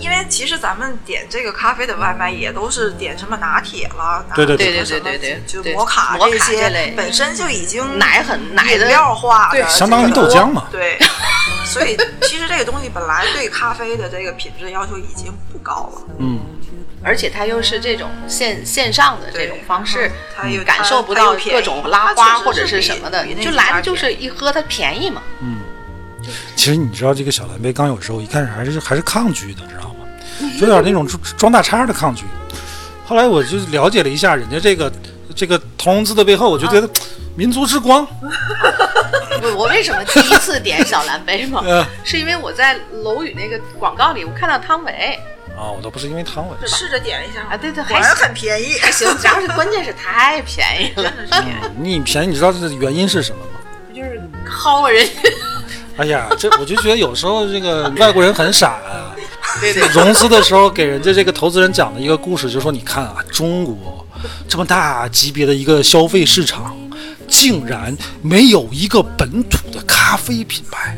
[0.00, 4.82] 因为其实咱们点这个咖啡的外卖也都是点什么拿铁啦，拿对对对
[5.18, 10.98] 对就摩卡这些本身就已经奶很奶的饮料化的对相当于豆浆嘛对，
[11.64, 16.02] 所以其实这个东西本来对咖啡的这个品质要求已经不高了。
[16.18, 16.40] 嗯，
[17.04, 25.22] 而且它又是这种线线上的这种方式它又，感受不到各种拉花或者是什么的，就来的就是一喝它便宜嘛。
[26.56, 30.06] 其实你知道这个小蓝杯刚有时候一开始还是还是抗拒的，知道吗？
[30.60, 32.24] 有点那种装装大叉的抗拒。
[33.06, 34.92] 后来我就了解了一下人家这个
[35.34, 36.88] 这个投融资的背后，我就觉得
[37.34, 38.06] 民族之光。
[39.40, 41.86] 我我为什么第一次点小蓝杯嘛 呃？
[42.04, 45.18] 是因为我在楼宇那个广告里，我看到汤唯
[45.56, 48.78] 啊，我倒不是因为汤唯，试着点一下啊，对对，还是很便宜。
[48.80, 51.50] 还行，主要是关键是太便宜了，真的是便宜。
[51.78, 53.60] 你便宜，你知道这原因是什么吗？
[53.94, 55.12] 就是薅人家。
[55.98, 59.14] 哎呀，这我就觉得有时候这个外国人很傻啊。
[59.60, 64.06] 对对，融资的时候给人家这个投资人讲的一个故事，就说你看啊，中国
[64.48, 66.76] 这么大级别的一个消费市场，
[67.26, 70.96] 竟然没有一个本土的咖啡品牌。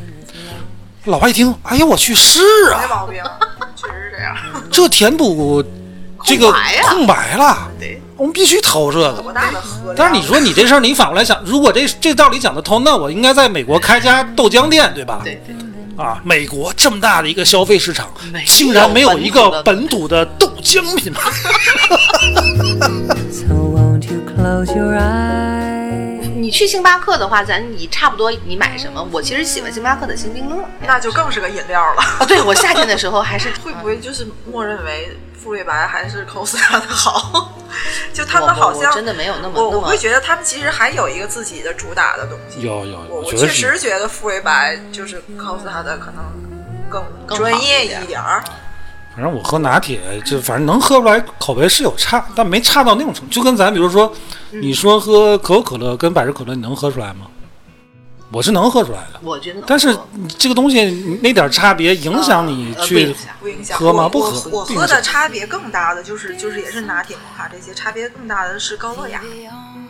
[1.05, 3.23] 老外一听，哎呀，我去是啊没啊，毛病，
[3.75, 4.37] 确实是这样。
[4.71, 5.65] 这填补
[6.25, 9.33] 这个空白呀空白了，对，我们必须掏这个多。
[9.33, 9.95] 大的喝？
[9.97, 15.23] 但是你说你这事儿，你反过来想，如果这这道理讲得通，那我应该在美国开家豆浆店，对吧？
[15.25, 16.05] 对对对。
[16.05, 18.11] 啊，美国这么大的一个消费市场，
[18.47, 21.31] 竟然没有一个本土的豆浆品牌。
[26.41, 29.07] 你去星巴克的话，咱你差不多你买什么？
[29.13, 30.57] 我其实喜欢星巴克的星冰乐。
[30.81, 32.03] 那就更是个饮料了。
[32.21, 37.53] 哦，对我夏天的时候还是 会不会就是默认为馥芮白还是 Costa 的好？
[38.13, 42.61] 就他们好像我真的没有那么我我会觉得他们其实还有一个自己的主打的东西。
[42.63, 46.25] 有有，我确实觉得馥芮白就是 Costa 的可能
[46.91, 48.43] 更更专业一点一点儿。
[49.21, 53.31] 反正我喝拿铁，就反正能喝出来口碑是有差，但没差到那种程度。
[53.31, 54.11] 就跟咱比如说，
[54.53, 57.27] 嗯你说喝可口可乐跟百事可乐，你能喝出来吗？
[58.33, 63.15] 我是能喝出来的，我觉得，但是你这个东西那点差别影响你去
[63.73, 64.09] 喝吗？
[64.09, 69.21] 不喝，我我喝的差别更大的就是就是也是拿铁、摩卡这些，差别更大的是高乐雅。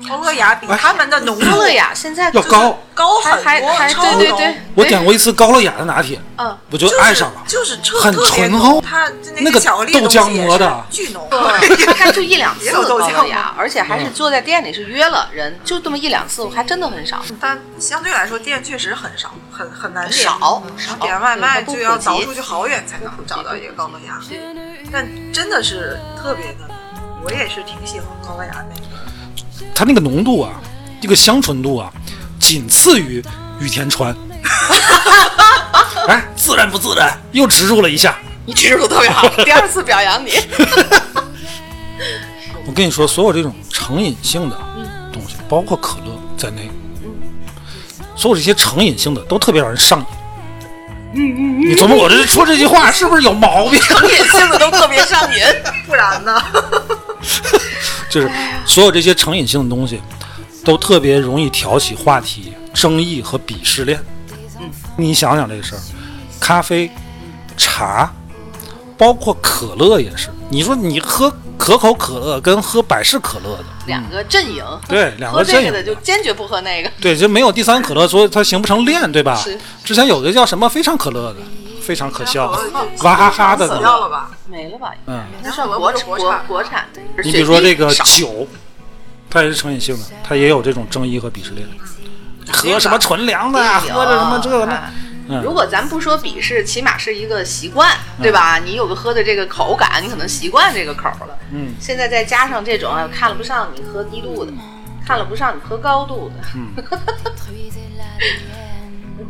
[0.08, 2.76] 高乐雅比他们的浓度高乐雅现在要高。
[3.00, 7.42] 高很多，还还还超浓对对对，我点过一次高乐雅的拿铁，嗯，我就就是爱上了。
[7.46, 11.26] 就是特很醇厚它那那个巧克力豆浆磨的巨浓，
[12.12, 17.22] 就一两次高浆乐雅，而且还是坐在店里是约了人，就这么一两次，我还真的很少。
[17.40, 20.22] 但相对来说店确实很少，很很难点。
[20.22, 24.20] 少少然后点外卖就要倒出去好远才能找到一个高乐雅，
[24.92, 26.76] 但真的是特别的浓。
[27.24, 30.52] 我也是挺喜欢高乐雅那个，它那个浓度啊，
[31.00, 31.92] 这个香醇度啊，
[32.40, 33.22] 仅次于
[33.60, 34.16] 羽田川。
[36.08, 37.16] 哎，自然不自然？
[37.30, 38.18] 又植入了一下。
[38.46, 40.32] 你植入特别好， 第二次表扬你。
[42.66, 44.56] 我跟你说，所有这种成瘾性的
[45.12, 46.70] 东西，包括可乐在内，
[48.16, 50.06] 所有这些成瘾性的都特别让人上瘾。
[51.12, 53.78] 你琢磨我这说这句话是不是有毛病？
[53.80, 55.42] 成瘾性的都特别上瘾。
[55.86, 56.42] 不然呢？
[58.08, 58.30] 就是
[58.64, 60.00] 所有这些成瘾性的东西，
[60.64, 63.98] 都特别容易挑起话题、争议和鄙视链。
[64.58, 65.80] 嗯你想想这个事儿，
[66.38, 66.90] 咖啡、
[67.56, 68.12] 茶，
[68.98, 70.28] 包括可乐也是。
[70.50, 76.90] 你说你喝可口可乐跟喝百事可乐的，两个阵营，对两个阵营的就坚决不喝那个。
[77.00, 79.58] 对，就没有第三可乐，所以它形不成链，对吧是？
[79.82, 81.40] 之前有个叫什么非常可乐的，
[81.80, 82.50] 非常可笑
[83.02, 83.84] 娃哈哈的死那个。
[83.84, 84.30] 掉了吧？
[84.50, 84.92] 没了吧？
[85.06, 87.00] 嗯，那算国国国产国产的。
[87.24, 88.46] 你比如说这个酒，
[89.30, 91.66] 它也是成瘾性的，它也有这种争议和鄙视链。
[92.52, 97.88] 喝什么纯粮的，有喝着什么这个那如果咱不说鄙视，起码是一个习惯，
[98.20, 98.58] 对吧？
[98.58, 101.38] 你有个喝的这个口感，你可能习惯这个口了。
[101.52, 104.52] 嗯，现在再加上这种啊，看了不上你喝低度的，
[105.06, 106.74] 看了不上你喝高度的，嗯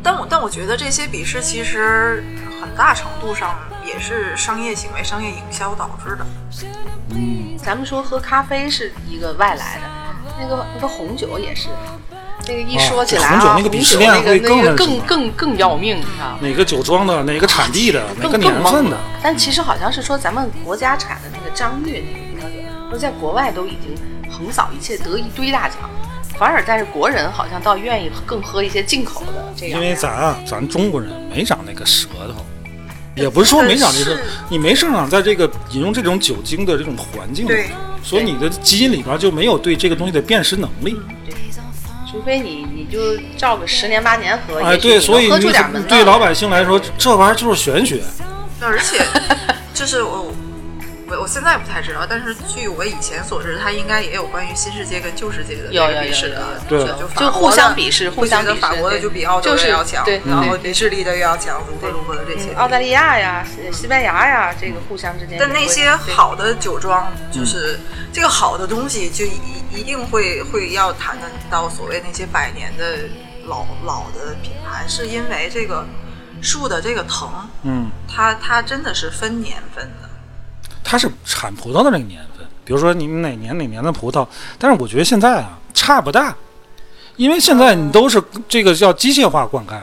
[0.02, 2.24] 但我但我觉得这些鄙视其实
[2.60, 6.26] 很大程度上也是商业行为、商业营销导致的。
[7.62, 9.82] 咱们说喝咖啡是一个外来的，
[10.40, 11.68] 那个那个红酒也是。
[12.48, 16.38] 那个一说起来啊，哦红酒那个鄙视链会更那个那个更更更要命，你知道吗？
[16.40, 22.02] 哪个酒庄的，哪个产地的，哪更个年份的，但其实好像是说咱们国家产的那个张裕
[22.34, 23.94] 那个标准，说在国外都已经
[24.32, 25.78] 横扫一切，得一堆大奖，
[26.40, 29.78] 反而但是国人好像倒愿意更喝一些进口的这样。
[29.78, 32.46] 因为咱啊，咱中国人没长那个舌头，
[33.14, 37.66] 也不是说没长这个是，你没生长在这个饮用这种酒精的这种环境里对，
[38.02, 40.98] 所以你的基因里边就没有对这个东西的辨识能力。
[42.10, 42.98] 除非你你就
[43.36, 45.52] 照个十年八年喝，哎，对，所以你
[45.86, 48.00] 对老百姓来说，这玩意儿就是玄学。
[48.62, 49.04] 而且，
[49.74, 50.32] 就是我
[51.10, 62.52] 我我现在不太知道，但是据我以前所知，它应该也有关于新世界跟旧世界的鄙视的有，有就就互国的相鄙视互会觉得相鄙视法国的就比澳洲的要强，对然后对比智利的又要强，如何如何的这些。
[62.54, 65.36] 澳大利亚呀、西西班牙呀，这个互相之间。
[65.38, 67.78] 但那些好的酒庄，就是
[68.12, 69.40] 这个好的东西，就一
[69.72, 72.98] 一定会会要谈论到所谓那些百年的
[73.46, 75.84] 老老的品牌，是因为这个
[76.40, 77.28] 树的这个藤，
[77.64, 80.09] 嗯，它它真的是分年份的。
[80.90, 84.26] 它是产葡萄的那个年份，比如说你哪年哪年的葡萄，
[84.58, 86.34] 但是我觉得现在啊差不大，
[87.14, 89.80] 因为现在你都是这个叫机械化灌溉。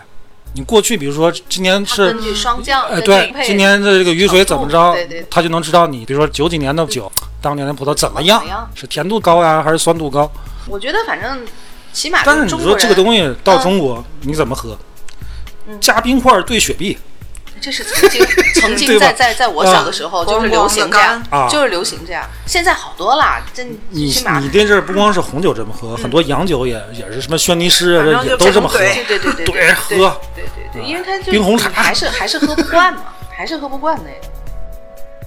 [0.51, 7.09] 你过去比如说今年是根据霜降呃，对，今年的这个雨水怎么着对对，他就能知道你，比如说九几年的酒，
[7.41, 10.29] 当年的葡萄怎么样是甜度高呀，还是酸度高？
[10.67, 11.39] 我觉得反正
[11.93, 14.77] 起码但是你说这个东西到嗯中国你怎么喝？
[15.79, 16.97] 加冰块兑雪碧，
[17.61, 22.23] 这是曾经 曾经在在在我小的时候嗯就是流行这样就是流行这样。
[22.45, 24.05] 现在好多啦，真你
[24.41, 28.77] 你这阵儿不光是红酒这么喝，很多洋酒也也是什么轩尼诗啊，这也都这么喝。
[28.79, 29.95] 对对对对对喝
[30.35, 33.01] 对对对，因为它就冰红茶还是还是喝不惯嘛，
[33.35, 34.33] 还是喝不惯那个。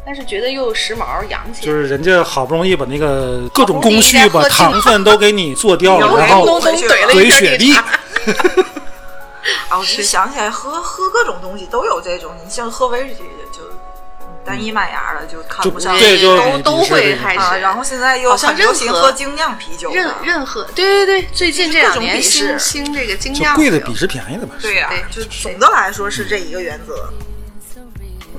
[0.06, 7.74] 但是觉得又时髦洋气，就是人家好不容易把那个各种工序把糖分都给你做掉了， 然后怼雪碧。
[9.68, 13.22] 啊， 我就想起来喝喝各种东西都有这种，你像喝威士忌
[13.52, 13.60] 就
[14.44, 24.54] 单一麦芽的就看不上，都都会开啊，然后现在又很流行喝精酿啤酒任，任何对对对，最近这两年各种鄙视兴兴这个精酿就贵的比是便宜的吧？
[24.60, 25.04] 对呀、对。
[25.10, 27.10] 就总的来说是这一个原则。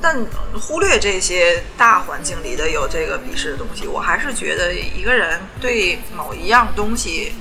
[0.04, 0.18] 但
[0.60, 7.34] 忽略这些大环境里的有这个鄙视的东西，我还是觉得一个人对某一样东西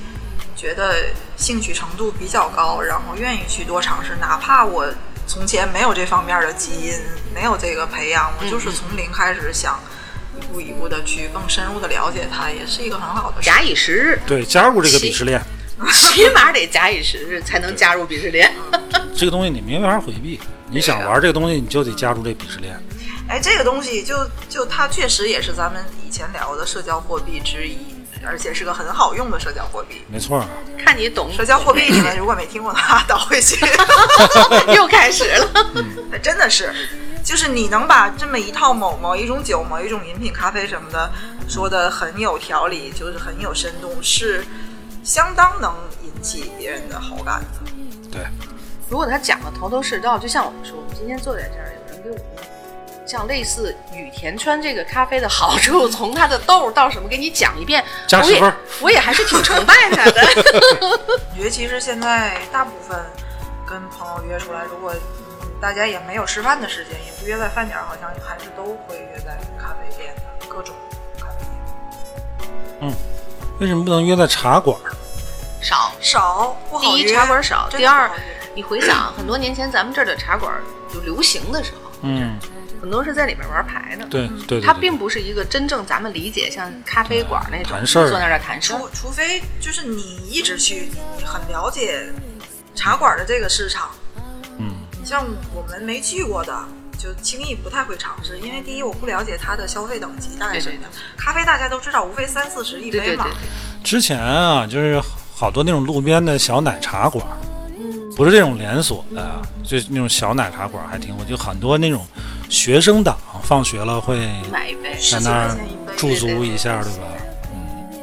[0.54, 1.06] 觉得
[1.40, 4.86] 兴趣程度比较高，然后愿意去多尝试，哪怕我
[5.26, 6.92] 从前没有这方面的基因，
[7.34, 9.80] 没有这个培养，我就是从零开始想
[10.38, 13.40] 一步一步的去更深入的了解它，也是一个很好的。
[13.40, 15.40] 假以时日，对，加入这个鄙视链，
[15.92, 18.52] 起码得假以时日才能加入鄙视链。
[19.16, 20.38] 这个东西你没法回避。
[20.72, 22.78] 你想玩这个东西，你就得加入这鄙视链。
[23.28, 24.14] 哎，这个东西就
[24.48, 27.76] 就它确实也是咱们以前聊的社交货币之一，
[28.24, 30.02] 而且是个很好用的社交货币。
[30.08, 30.46] 没错儿，
[30.78, 33.56] 看你懂社交货币，你们如果没听过的话，倒回去。
[34.74, 35.66] 又开始了。
[36.22, 36.72] 真的是，
[37.24, 41.10] 就是你能把这么一套某某一种酒、某一种饮品、咖啡什么的
[41.48, 44.44] 说的很有条理，就是很有深度，是
[45.02, 47.70] 相当能引起别人的好感的。
[48.10, 48.22] 对，
[48.88, 52.24] 如果他讲的头头是道，就像我们说，我们今天坐在这儿，有人给我们
[53.10, 60.22] 像类似羽田川这个咖啡的好处， 从它的豆到什么给你讲一遍，我也加十分儿我也还是挺崇拜他的。
[61.32, 62.96] 我觉得其实现在大部分
[63.66, 70.72] 跟朋友约出来，如果嗯大家也没有吃饭的时间，也不约在饭点儿，好像还是都会约在咖啡店的各种
[71.18, 71.44] 咖啡
[72.38, 72.48] 店。
[72.82, 72.94] 嗯
[73.58, 74.78] 为什么不能约在茶馆？
[75.60, 75.90] 少。
[76.00, 78.08] 少不好约，第一茶馆少，第二
[78.54, 80.52] 你回想很多年前咱们这儿的茶馆
[80.94, 82.38] 有流行的时候，嗯，
[82.80, 84.06] 很多是在里面玩牌的。
[84.06, 88.78] 对对对，对它并不是一个真正咱们理解像咖啡馆那种坐那儿谈事儿。
[88.78, 92.10] 除除非就是你一直去，你你很了解
[92.74, 93.90] 茶馆的这个市场。
[94.58, 96.54] 嗯，你像我们没去过的，
[96.98, 100.90] 就轻易不太会尝试，因为第一我不了解它的消费等级大概是什么样。
[101.16, 103.04] 咖啡大家都知道，无非三四十一杯嘛。
[103.04, 105.00] 对对对对，之前啊，就是
[105.34, 107.26] 好多那种路边的小奶茶馆，
[108.20, 112.04] 不是这种连锁的，就那种小奶茶馆还挺火，就很多那种
[112.50, 115.56] 学生党放学了会买一杯，在那儿
[115.96, 117.06] 驻足一下，对吧？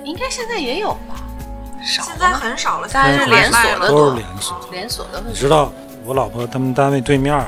[0.04, 1.22] 应该现在也有吧？
[1.86, 2.34] 少现在？
[2.34, 4.70] 很少了，大家是现在连锁的了都是连锁。
[4.72, 5.72] 连锁的会你知道
[6.04, 7.46] 我老婆他们单位对面儿，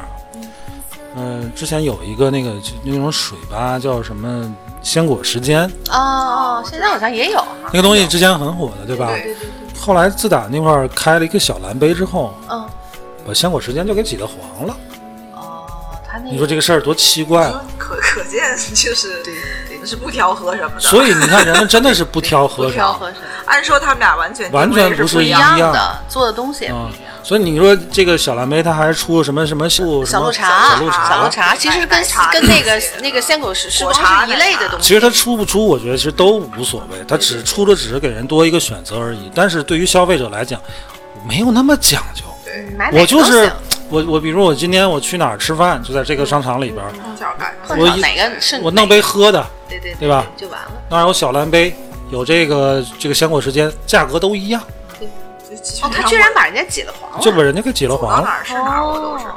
[1.15, 7.47] 嗯、之前有一个那个就那种水吧，叫什么鲜果时间，哦哦，现在好像也有哈。
[7.73, 9.07] 那个东西之前很火的，对吧？
[9.07, 9.49] 对对对，
[9.79, 12.67] 后来自打那块儿开了一个小蓝杯之后，嗯，
[13.25, 14.77] 把鲜果时间就给挤得黄了。
[15.33, 15.65] 哦，
[16.05, 17.63] 他那你说这个事儿多奇怪啊！
[17.77, 19.23] 可可见就是
[19.85, 20.79] 是不挑喝什么的。
[20.79, 33.85] 所以你看，人们真的是不挑喝 不什么，挑喝什么按说他们俩完全完全不是一一样样的，做的东西也不嗯一样。，所以你说这个小蓝莓，它还出了什么什么小小鹿茶，小鹿茶，小鹿茶，其实跟跟那个 那个鲜果是是是
[34.27, 34.87] 一类的东西。
[34.87, 39.29] 其实它出不出，我觉得其实都无所谓，它只出的只是给人多一个选择而已。
[39.35, 40.59] 但是对于消费者来讲，
[41.27, 42.23] 没有那么讲究。
[42.91, 43.51] 我就是
[43.89, 46.83] 我我，比如我今天我去哪儿吃饭，就在这个商场里边
[47.77, 50.71] 我哪个是我弄杯喝的，对对对吧就完了。
[50.89, 51.75] 当然有小蓝杯，
[52.09, 54.61] 有这个这个鲜果时间，价格都一样，
[55.83, 57.19] 哦，他居然把人家挤了黄了。
[57.19, 58.23] 就把人家给挤了黄了。
[58.23, 59.25] 哪儿是哪儿，我都是。
[59.25, 59.35] 哦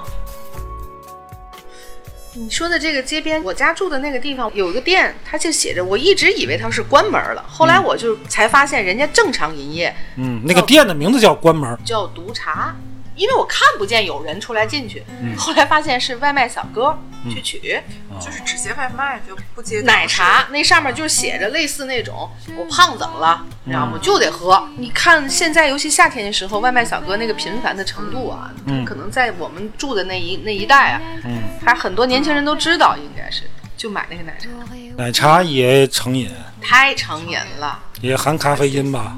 [2.34, 12.74] 你说的这个街边，我家住的那个地方有一个店，它就写着，我一直以为它是关门了，后来我就才发现人家正常营业，嗯，那个店的名字叫关门儿，叫毒茶，
[13.22, 16.98] 因为我看不见有人出来进去，嗯后来发现是外卖小哥
[17.30, 17.80] 去取。
[18.20, 24.68] 就是只接外卖，就不接奶茶那上面就写着类似那种我胖怎么了，你知道吗就得喝。
[24.76, 33.44] 你看现在尤其夏天的时候，外卖小哥那个频繁的程度啊，嗯可能在我们住的那一那一带啊，嗯，还很多年轻人都知道，应该是
[33.76, 34.48] 就买那个奶茶，
[34.96, 37.80] 奶茶也成瘾，太成瘾了。
[38.00, 39.16] 也含咖啡因吧。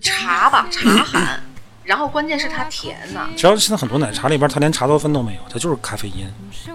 [0.00, 1.42] 茶吧，茶含，
[1.82, 6.30] 然后关键是它甜呐、只要现在很多奶茶里边，它连茶多酚都没有，它就是咖啡因。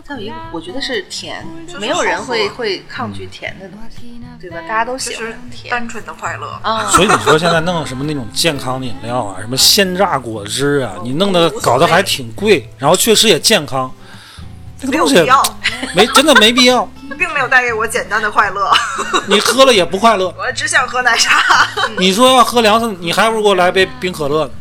[0.05, 1.45] 它有一个，我觉得是甜，
[1.79, 4.57] 没有人会会抗拒甜的东西，对吧？
[4.67, 6.59] 大家都喜欢甜单纯的快乐。
[6.63, 6.89] 啊。
[6.91, 13.89] 所以你说现在弄什么那种健康的饮料啊，什么鲜榨果汁啊，你弄的搞得还挺贵，然后确实也健康，
[14.79, 15.57] 这个东西没有必要，
[15.95, 16.83] 没真的没必要，
[17.17, 18.69] 并没有带给我简单的快乐。
[19.29, 20.33] 你喝了也不快乐。
[20.37, 21.67] 我只想喝奶茶。
[21.99, 24.51] 你说要喝凉的，你还不如给我来杯冰可乐呢。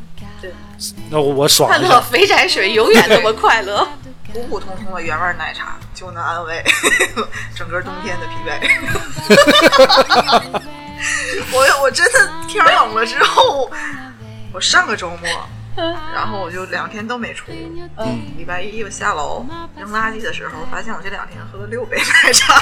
[0.78, 2.00] 对，那我我爽快乐。
[2.02, 3.86] 肥宅水永远那么快乐。
[4.32, 6.64] 普普通通的原味奶茶就能安慰
[7.54, 8.58] 整个冬天的疲惫。
[11.52, 13.70] 我我真的天冷了之后，
[14.52, 15.28] 我上个周末，
[16.12, 17.52] 然后我就两天都没出。
[17.98, 19.46] 嗯，礼拜一我下楼
[19.76, 22.60] 扔垃圾的时候，发现我这两天喝了六杯奶茶，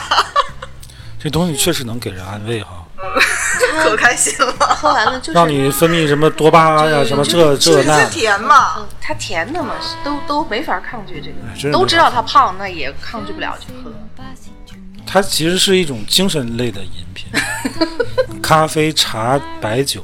[1.19, 2.82] 这东西确实能给人安慰哈，
[3.83, 4.53] 可开心了。
[4.53, 8.11] 喝完了就是让你分泌什么多巴胺呀，什么这这那是。
[8.11, 8.87] 甜嘛？
[9.01, 9.75] 它甜的嘛，
[10.05, 13.93] 都都没法抗拒这个，都知道它胖，那也抗拒不了去喝。
[15.07, 17.27] 它其实是一种精神类的饮品，
[18.43, 20.03] 咖啡、茶、白酒，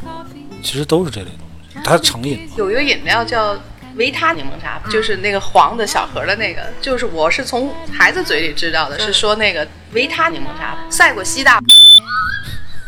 [0.62, 1.78] 其实都是这类东西。
[1.82, 3.56] 它成瘾嘛，有一个饮料叫
[3.96, 11.58] 维他柠檬茶，就是那个黄的小盒的那个，就是我是从孩子嘴里知道的，是说那个维他柠檬茶赛过西大。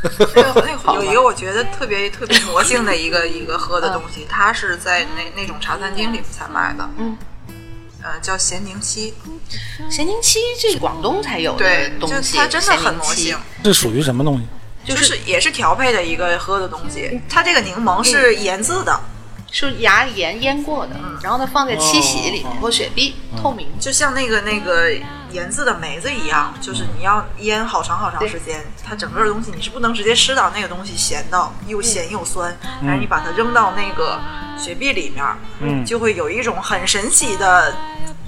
[0.03, 7.17] 那个那个有一个我觉得特别特别魔性的一个一个喝的东西，它是在那那种茶餐厅里面才卖的，嗯，
[8.03, 9.13] 呃，叫咸宁七，
[9.91, 13.07] 咸宁七这广东才有的对，就东西，它真的很咸宁七。
[13.07, 14.45] 魔性，这属于什么东西？
[14.83, 17.21] 就是也是调配的一个喝的东西。
[17.29, 18.99] 它这个柠檬是盐渍的，
[19.51, 23.69] 是牙盐腌过的，然后它放在七喜里面或雪碧，透明。
[23.79, 24.91] 就像那个那个
[25.31, 34.21] 盐渍的梅子一样，就是你要腌好长好长时间，它整个东西你是不能直接吃到那个东西咸到又咸又酸，但是你把它扔到那个
[34.59, 35.25] 雪碧里面，
[35.61, 37.75] 嗯就会有一种很神奇的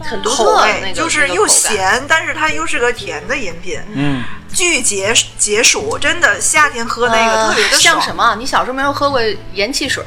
[0.01, 1.47] 很独口味，特那个，就是又。
[1.53, 7.81] 咸，但是它又是个甜的饮品，嗯，巨解解暑，真的夏天喝那个特别的呃、爽。
[7.81, 8.35] 像什么？
[8.37, 9.21] 你小时候没有喝过
[9.53, 10.03] 盐汽水？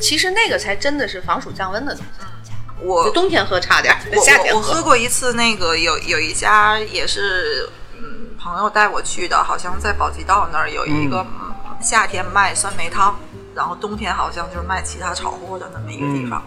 [0.00, 2.24] 其实那个才真的是防暑降温的东西。
[2.80, 11.48] 我冬天喝差点，我夏天我我喝过一次，那个有有一家也是，嗯，朋友带我去的，好像在宝鸡道那儿有一个、嗯。
[11.80, 13.16] 夏天卖酸梅汤，
[13.54, 16.42] 然后冬天好像就是卖其他炒货的那么一个地方。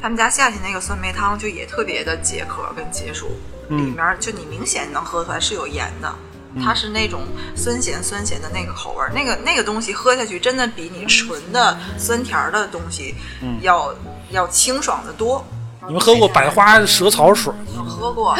[0.00, 3.32] 他们家夏天那个酸梅汤就也特别的解渴跟解暑，
[3.68, 6.14] 里面就你明显能喝出来是有盐的。
[6.62, 7.22] 它是那种
[7.56, 13.16] 酸咸酸咸的那个口味儿，那个那个东西喝下去真的比你纯的酸甜儿的东西
[13.60, 13.92] 要、
[14.30, 15.44] 要清爽的多。
[15.86, 17.84] 你们喝过百花蛇草水吗？
[17.88, 18.36] 喝过，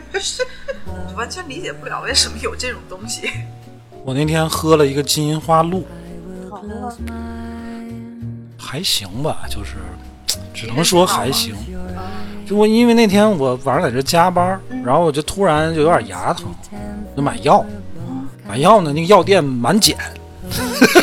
[1.16, 3.30] 完全理解不了为什么有这种东西。
[4.04, 5.86] 我那天喝了一个金银花露，
[8.56, 9.74] 还行吧，就是
[10.54, 11.54] 只能说还行。
[12.48, 16.46] 就我因为那天我晚上在这加班，然后我就突然就有点牙疼，
[17.16, 17.64] 就买药。
[18.48, 19.96] 买药呢，那个药店满减，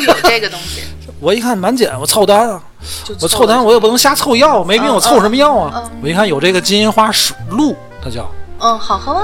[0.07, 0.82] 有这个东西。
[1.22, 2.63] 我一看满减，我操单啊！
[3.03, 5.84] 就我凑单，我也不能瞎凑药，没病嗯我凑什么药啊？
[6.01, 9.21] 我一看有这个金银花水露，它叫嗯，好喝吗？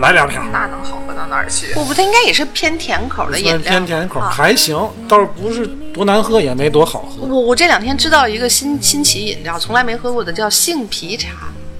[0.00, 1.72] 来两瓶，那能好喝到哪儿去？
[1.76, 3.58] 我不，它应该也是偏甜口的饮料。
[3.58, 4.76] 偏甜口还行，
[5.08, 7.24] 倒是不是多难喝，也没多好喝。
[7.26, 11.30] 我我这两天知道一个新新奇饮料，从来没喝过的，叫杏皮茶，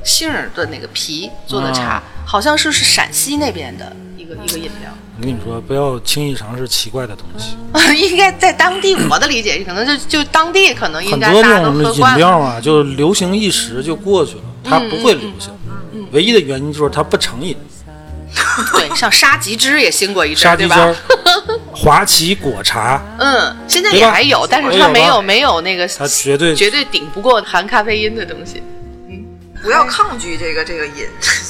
[0.04, 4.90] 杏儿的那个皮做的茶，啊好像是是陕西那边的一个一个饮料。
[5.16, 7.56] 我跟你说，不要轻易尝试奇怪的东西。
[7.96, 12.18] 应该在当地，我的理解可能就就当地可能应很多该大家都这种饮喝惯了。
[12.18, 15.52] 料啊，就流行一时就过去了，它不会流行。
[16.10, 17.56] 唯一的原因就是它不成瘾。
[18.74, 21.60] 对，像沙棘汁也兴过一阵，对吧沙棘汁？
[21.70, 28.60] 华旗果茶，嗯，现在也还有，但是它没有没有那个它绝对绝对顶不过含咖啡因的东西。
[29.08, 29.24] 嗯
[29.62, 31.06] 不要抗拒这个这个瘾，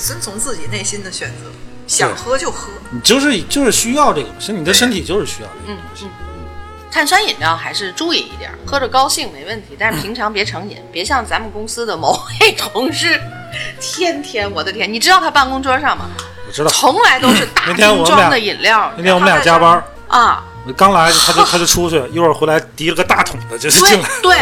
[0.07, 1.51] 遵从自己内心的选择，
[1.87, 2.68] 想喝就喝。
[2.91, 6.07] 你就是就是需要这个，是你的身体就是需要这个东西。
[6.91, 13.20] 碳酸饮料还是注意一点儿，喝着高兴没问题，但是平常别成瘾，别像咱们公司的某位 同事，
[13.80, 16.05] 天天我的天，你知道他办公桌上吗？
[16.47, 20.45] 我知道，从来都是大瓶装的饮料那天我们俩加班，啊。
[20.67, 24.09] 我刚来他就 他就出去，一会儿回来提了个大桶的就进来。
[24.23, 24.39] 对，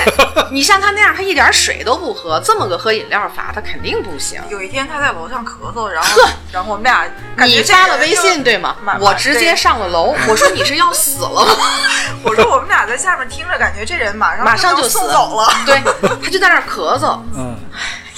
[0.52, 4.40] 你像他那样，他一点水都不喝，这么个喝饮料法，他肯定不行。
[4.48, 7.04] 有一天他在楼上咳嗽，然后然后我们俩
[7.44, 8.76] 你这个人发了微信对吗？
[9.00, 11.56] 我直接上了楼，我说你是要死了吗？
[12.22, 15.80] 我说我们俩在下面听着，感觉这人马上马上就死送走了， 对，
[16.22, 17.56] 他就在那儿咳嗽，嗯，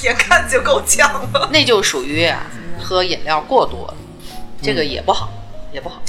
[0.03, 1.49] 眼看就够呛了。
[1.51, 2.41] 那就属于啊
[2.83, 3.95] 喝饮料过多，
[4.63, 5.31] 这个也不好，
[5.73, 6.03] 也不好。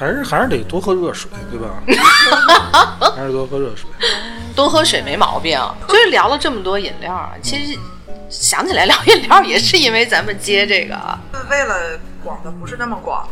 [0.00, 1.68] 还是还是得多喝热水，对吧？
[3.14, 3.84] 还是多喝热水。
[4.56, 5.60] 多喝水没毛病。
[5.86, 7.78] 就是聊了这么多饮料啊，其实
[8.30, 11.20] 想起来聊饮料也是因为咱们接这个啊，
[11.50, 13.28] 为了广的不是那么广，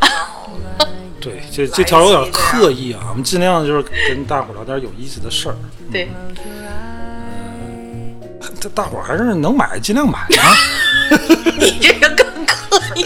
[1.18, 5.56] 对，这这条有点刻意啊，我们尽量就是跟大伙聊点有意思的事儿。
[5.90, 6.10] 对，
[8.60, 10.52] 这大伙儿还是能买尽量买啊。
[11.58, 12.27] 你这个。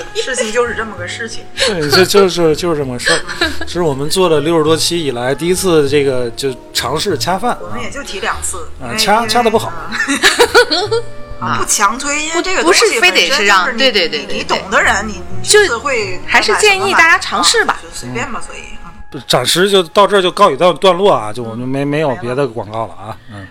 [0.15, 1.45] 事情就是这么个事情。
[1.57, 3.21] 对，这就是就是这么个事儿。
[3.61, 7.83] 这是我们做了六十多期以来第一次这个就尝试掐饭啊我们。
[7.83, 9.73] 也就提两次，因为掐掐的不好
[11.59, 18.59] 不强推，因为这个不是非得是让对对对你你懂的人，你你就就是会还是建议大家尝试吧就随便吧，所以。
[18.61, 18.69] 嗯
[19.29, 23.15] 暂时就到这儿就告一段段落啊，就我们没没有别的广告了啊。
[23.31, 23.47] 嗯，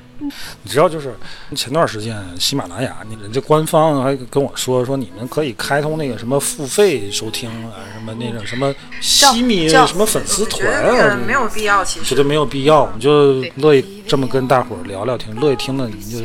[0.63, 1.13] 你知道就是
[1.55, 16.19] 前段时间喜马拉雅你人家官方还跟我说说你们可以开通那个什么付费收听啊，什么那种什么西米什么粉丝团啊，没有必要，其实觉得没有必要，我们就乐意这么跟大伙儿聊聊天，乐意听的你就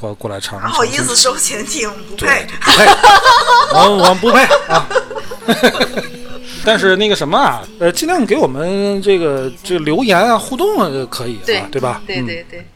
[0.00, 0.70] 过过来尝尝。
[0.70, 2.86] 不好意思收钱听，不对配。，不配，
[3.74, 4.88] 我们我们不配啊。
[6.64, 12.02] 但是那个什么啊，呃，尽量给我们这个这个留言啊、互动啊，就可以啊，对对吧？
[12.06, 12.66] 嗯，对对对，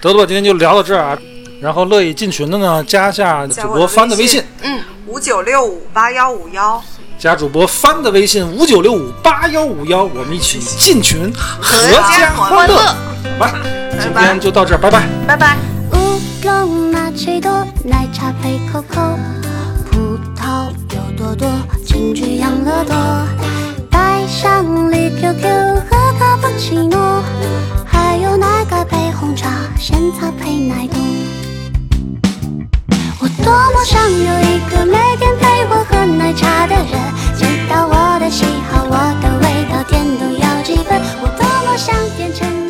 [0.00, 1.18] 得了吧，今天就聊到这儿啊。
[1.60, 6.82] 然后乐意进群的呢，加下主播帆的微信，嗯，五九六五八幺五幺，
[7.18, 12.76] 加主播帆的微信五九六五八幺五幺，我们一起进群，阖家欢乐。
[12.76, 12.94] 好
[13.38, 13.54] 吧，
[13.98, 15.08] 今天就到这儿，拜拜。
[15.26, 15.56] 拜拜。
[15.92, 17.50] 乌龙马奇朵，
[17.82, 19.16] 奶茶配 COCO，
[19.90, 21.48] 葡萄有多多，
[21.86, 22.94] 金桔养乐多，
[23.90, 25.42] 带上绿 QQ
[25.88, 27.22] 和卡布奇诺，
[28.36, 31.00] 奶盖配红茶仙草配奶冻？
[33.18, 36.92] 我多么想有一个每天陪我喝奶茶的人
[37.34, 41.00] 知道我的喜好我的味道甜度要几分？
[41.22, 42.65] 我多么想变成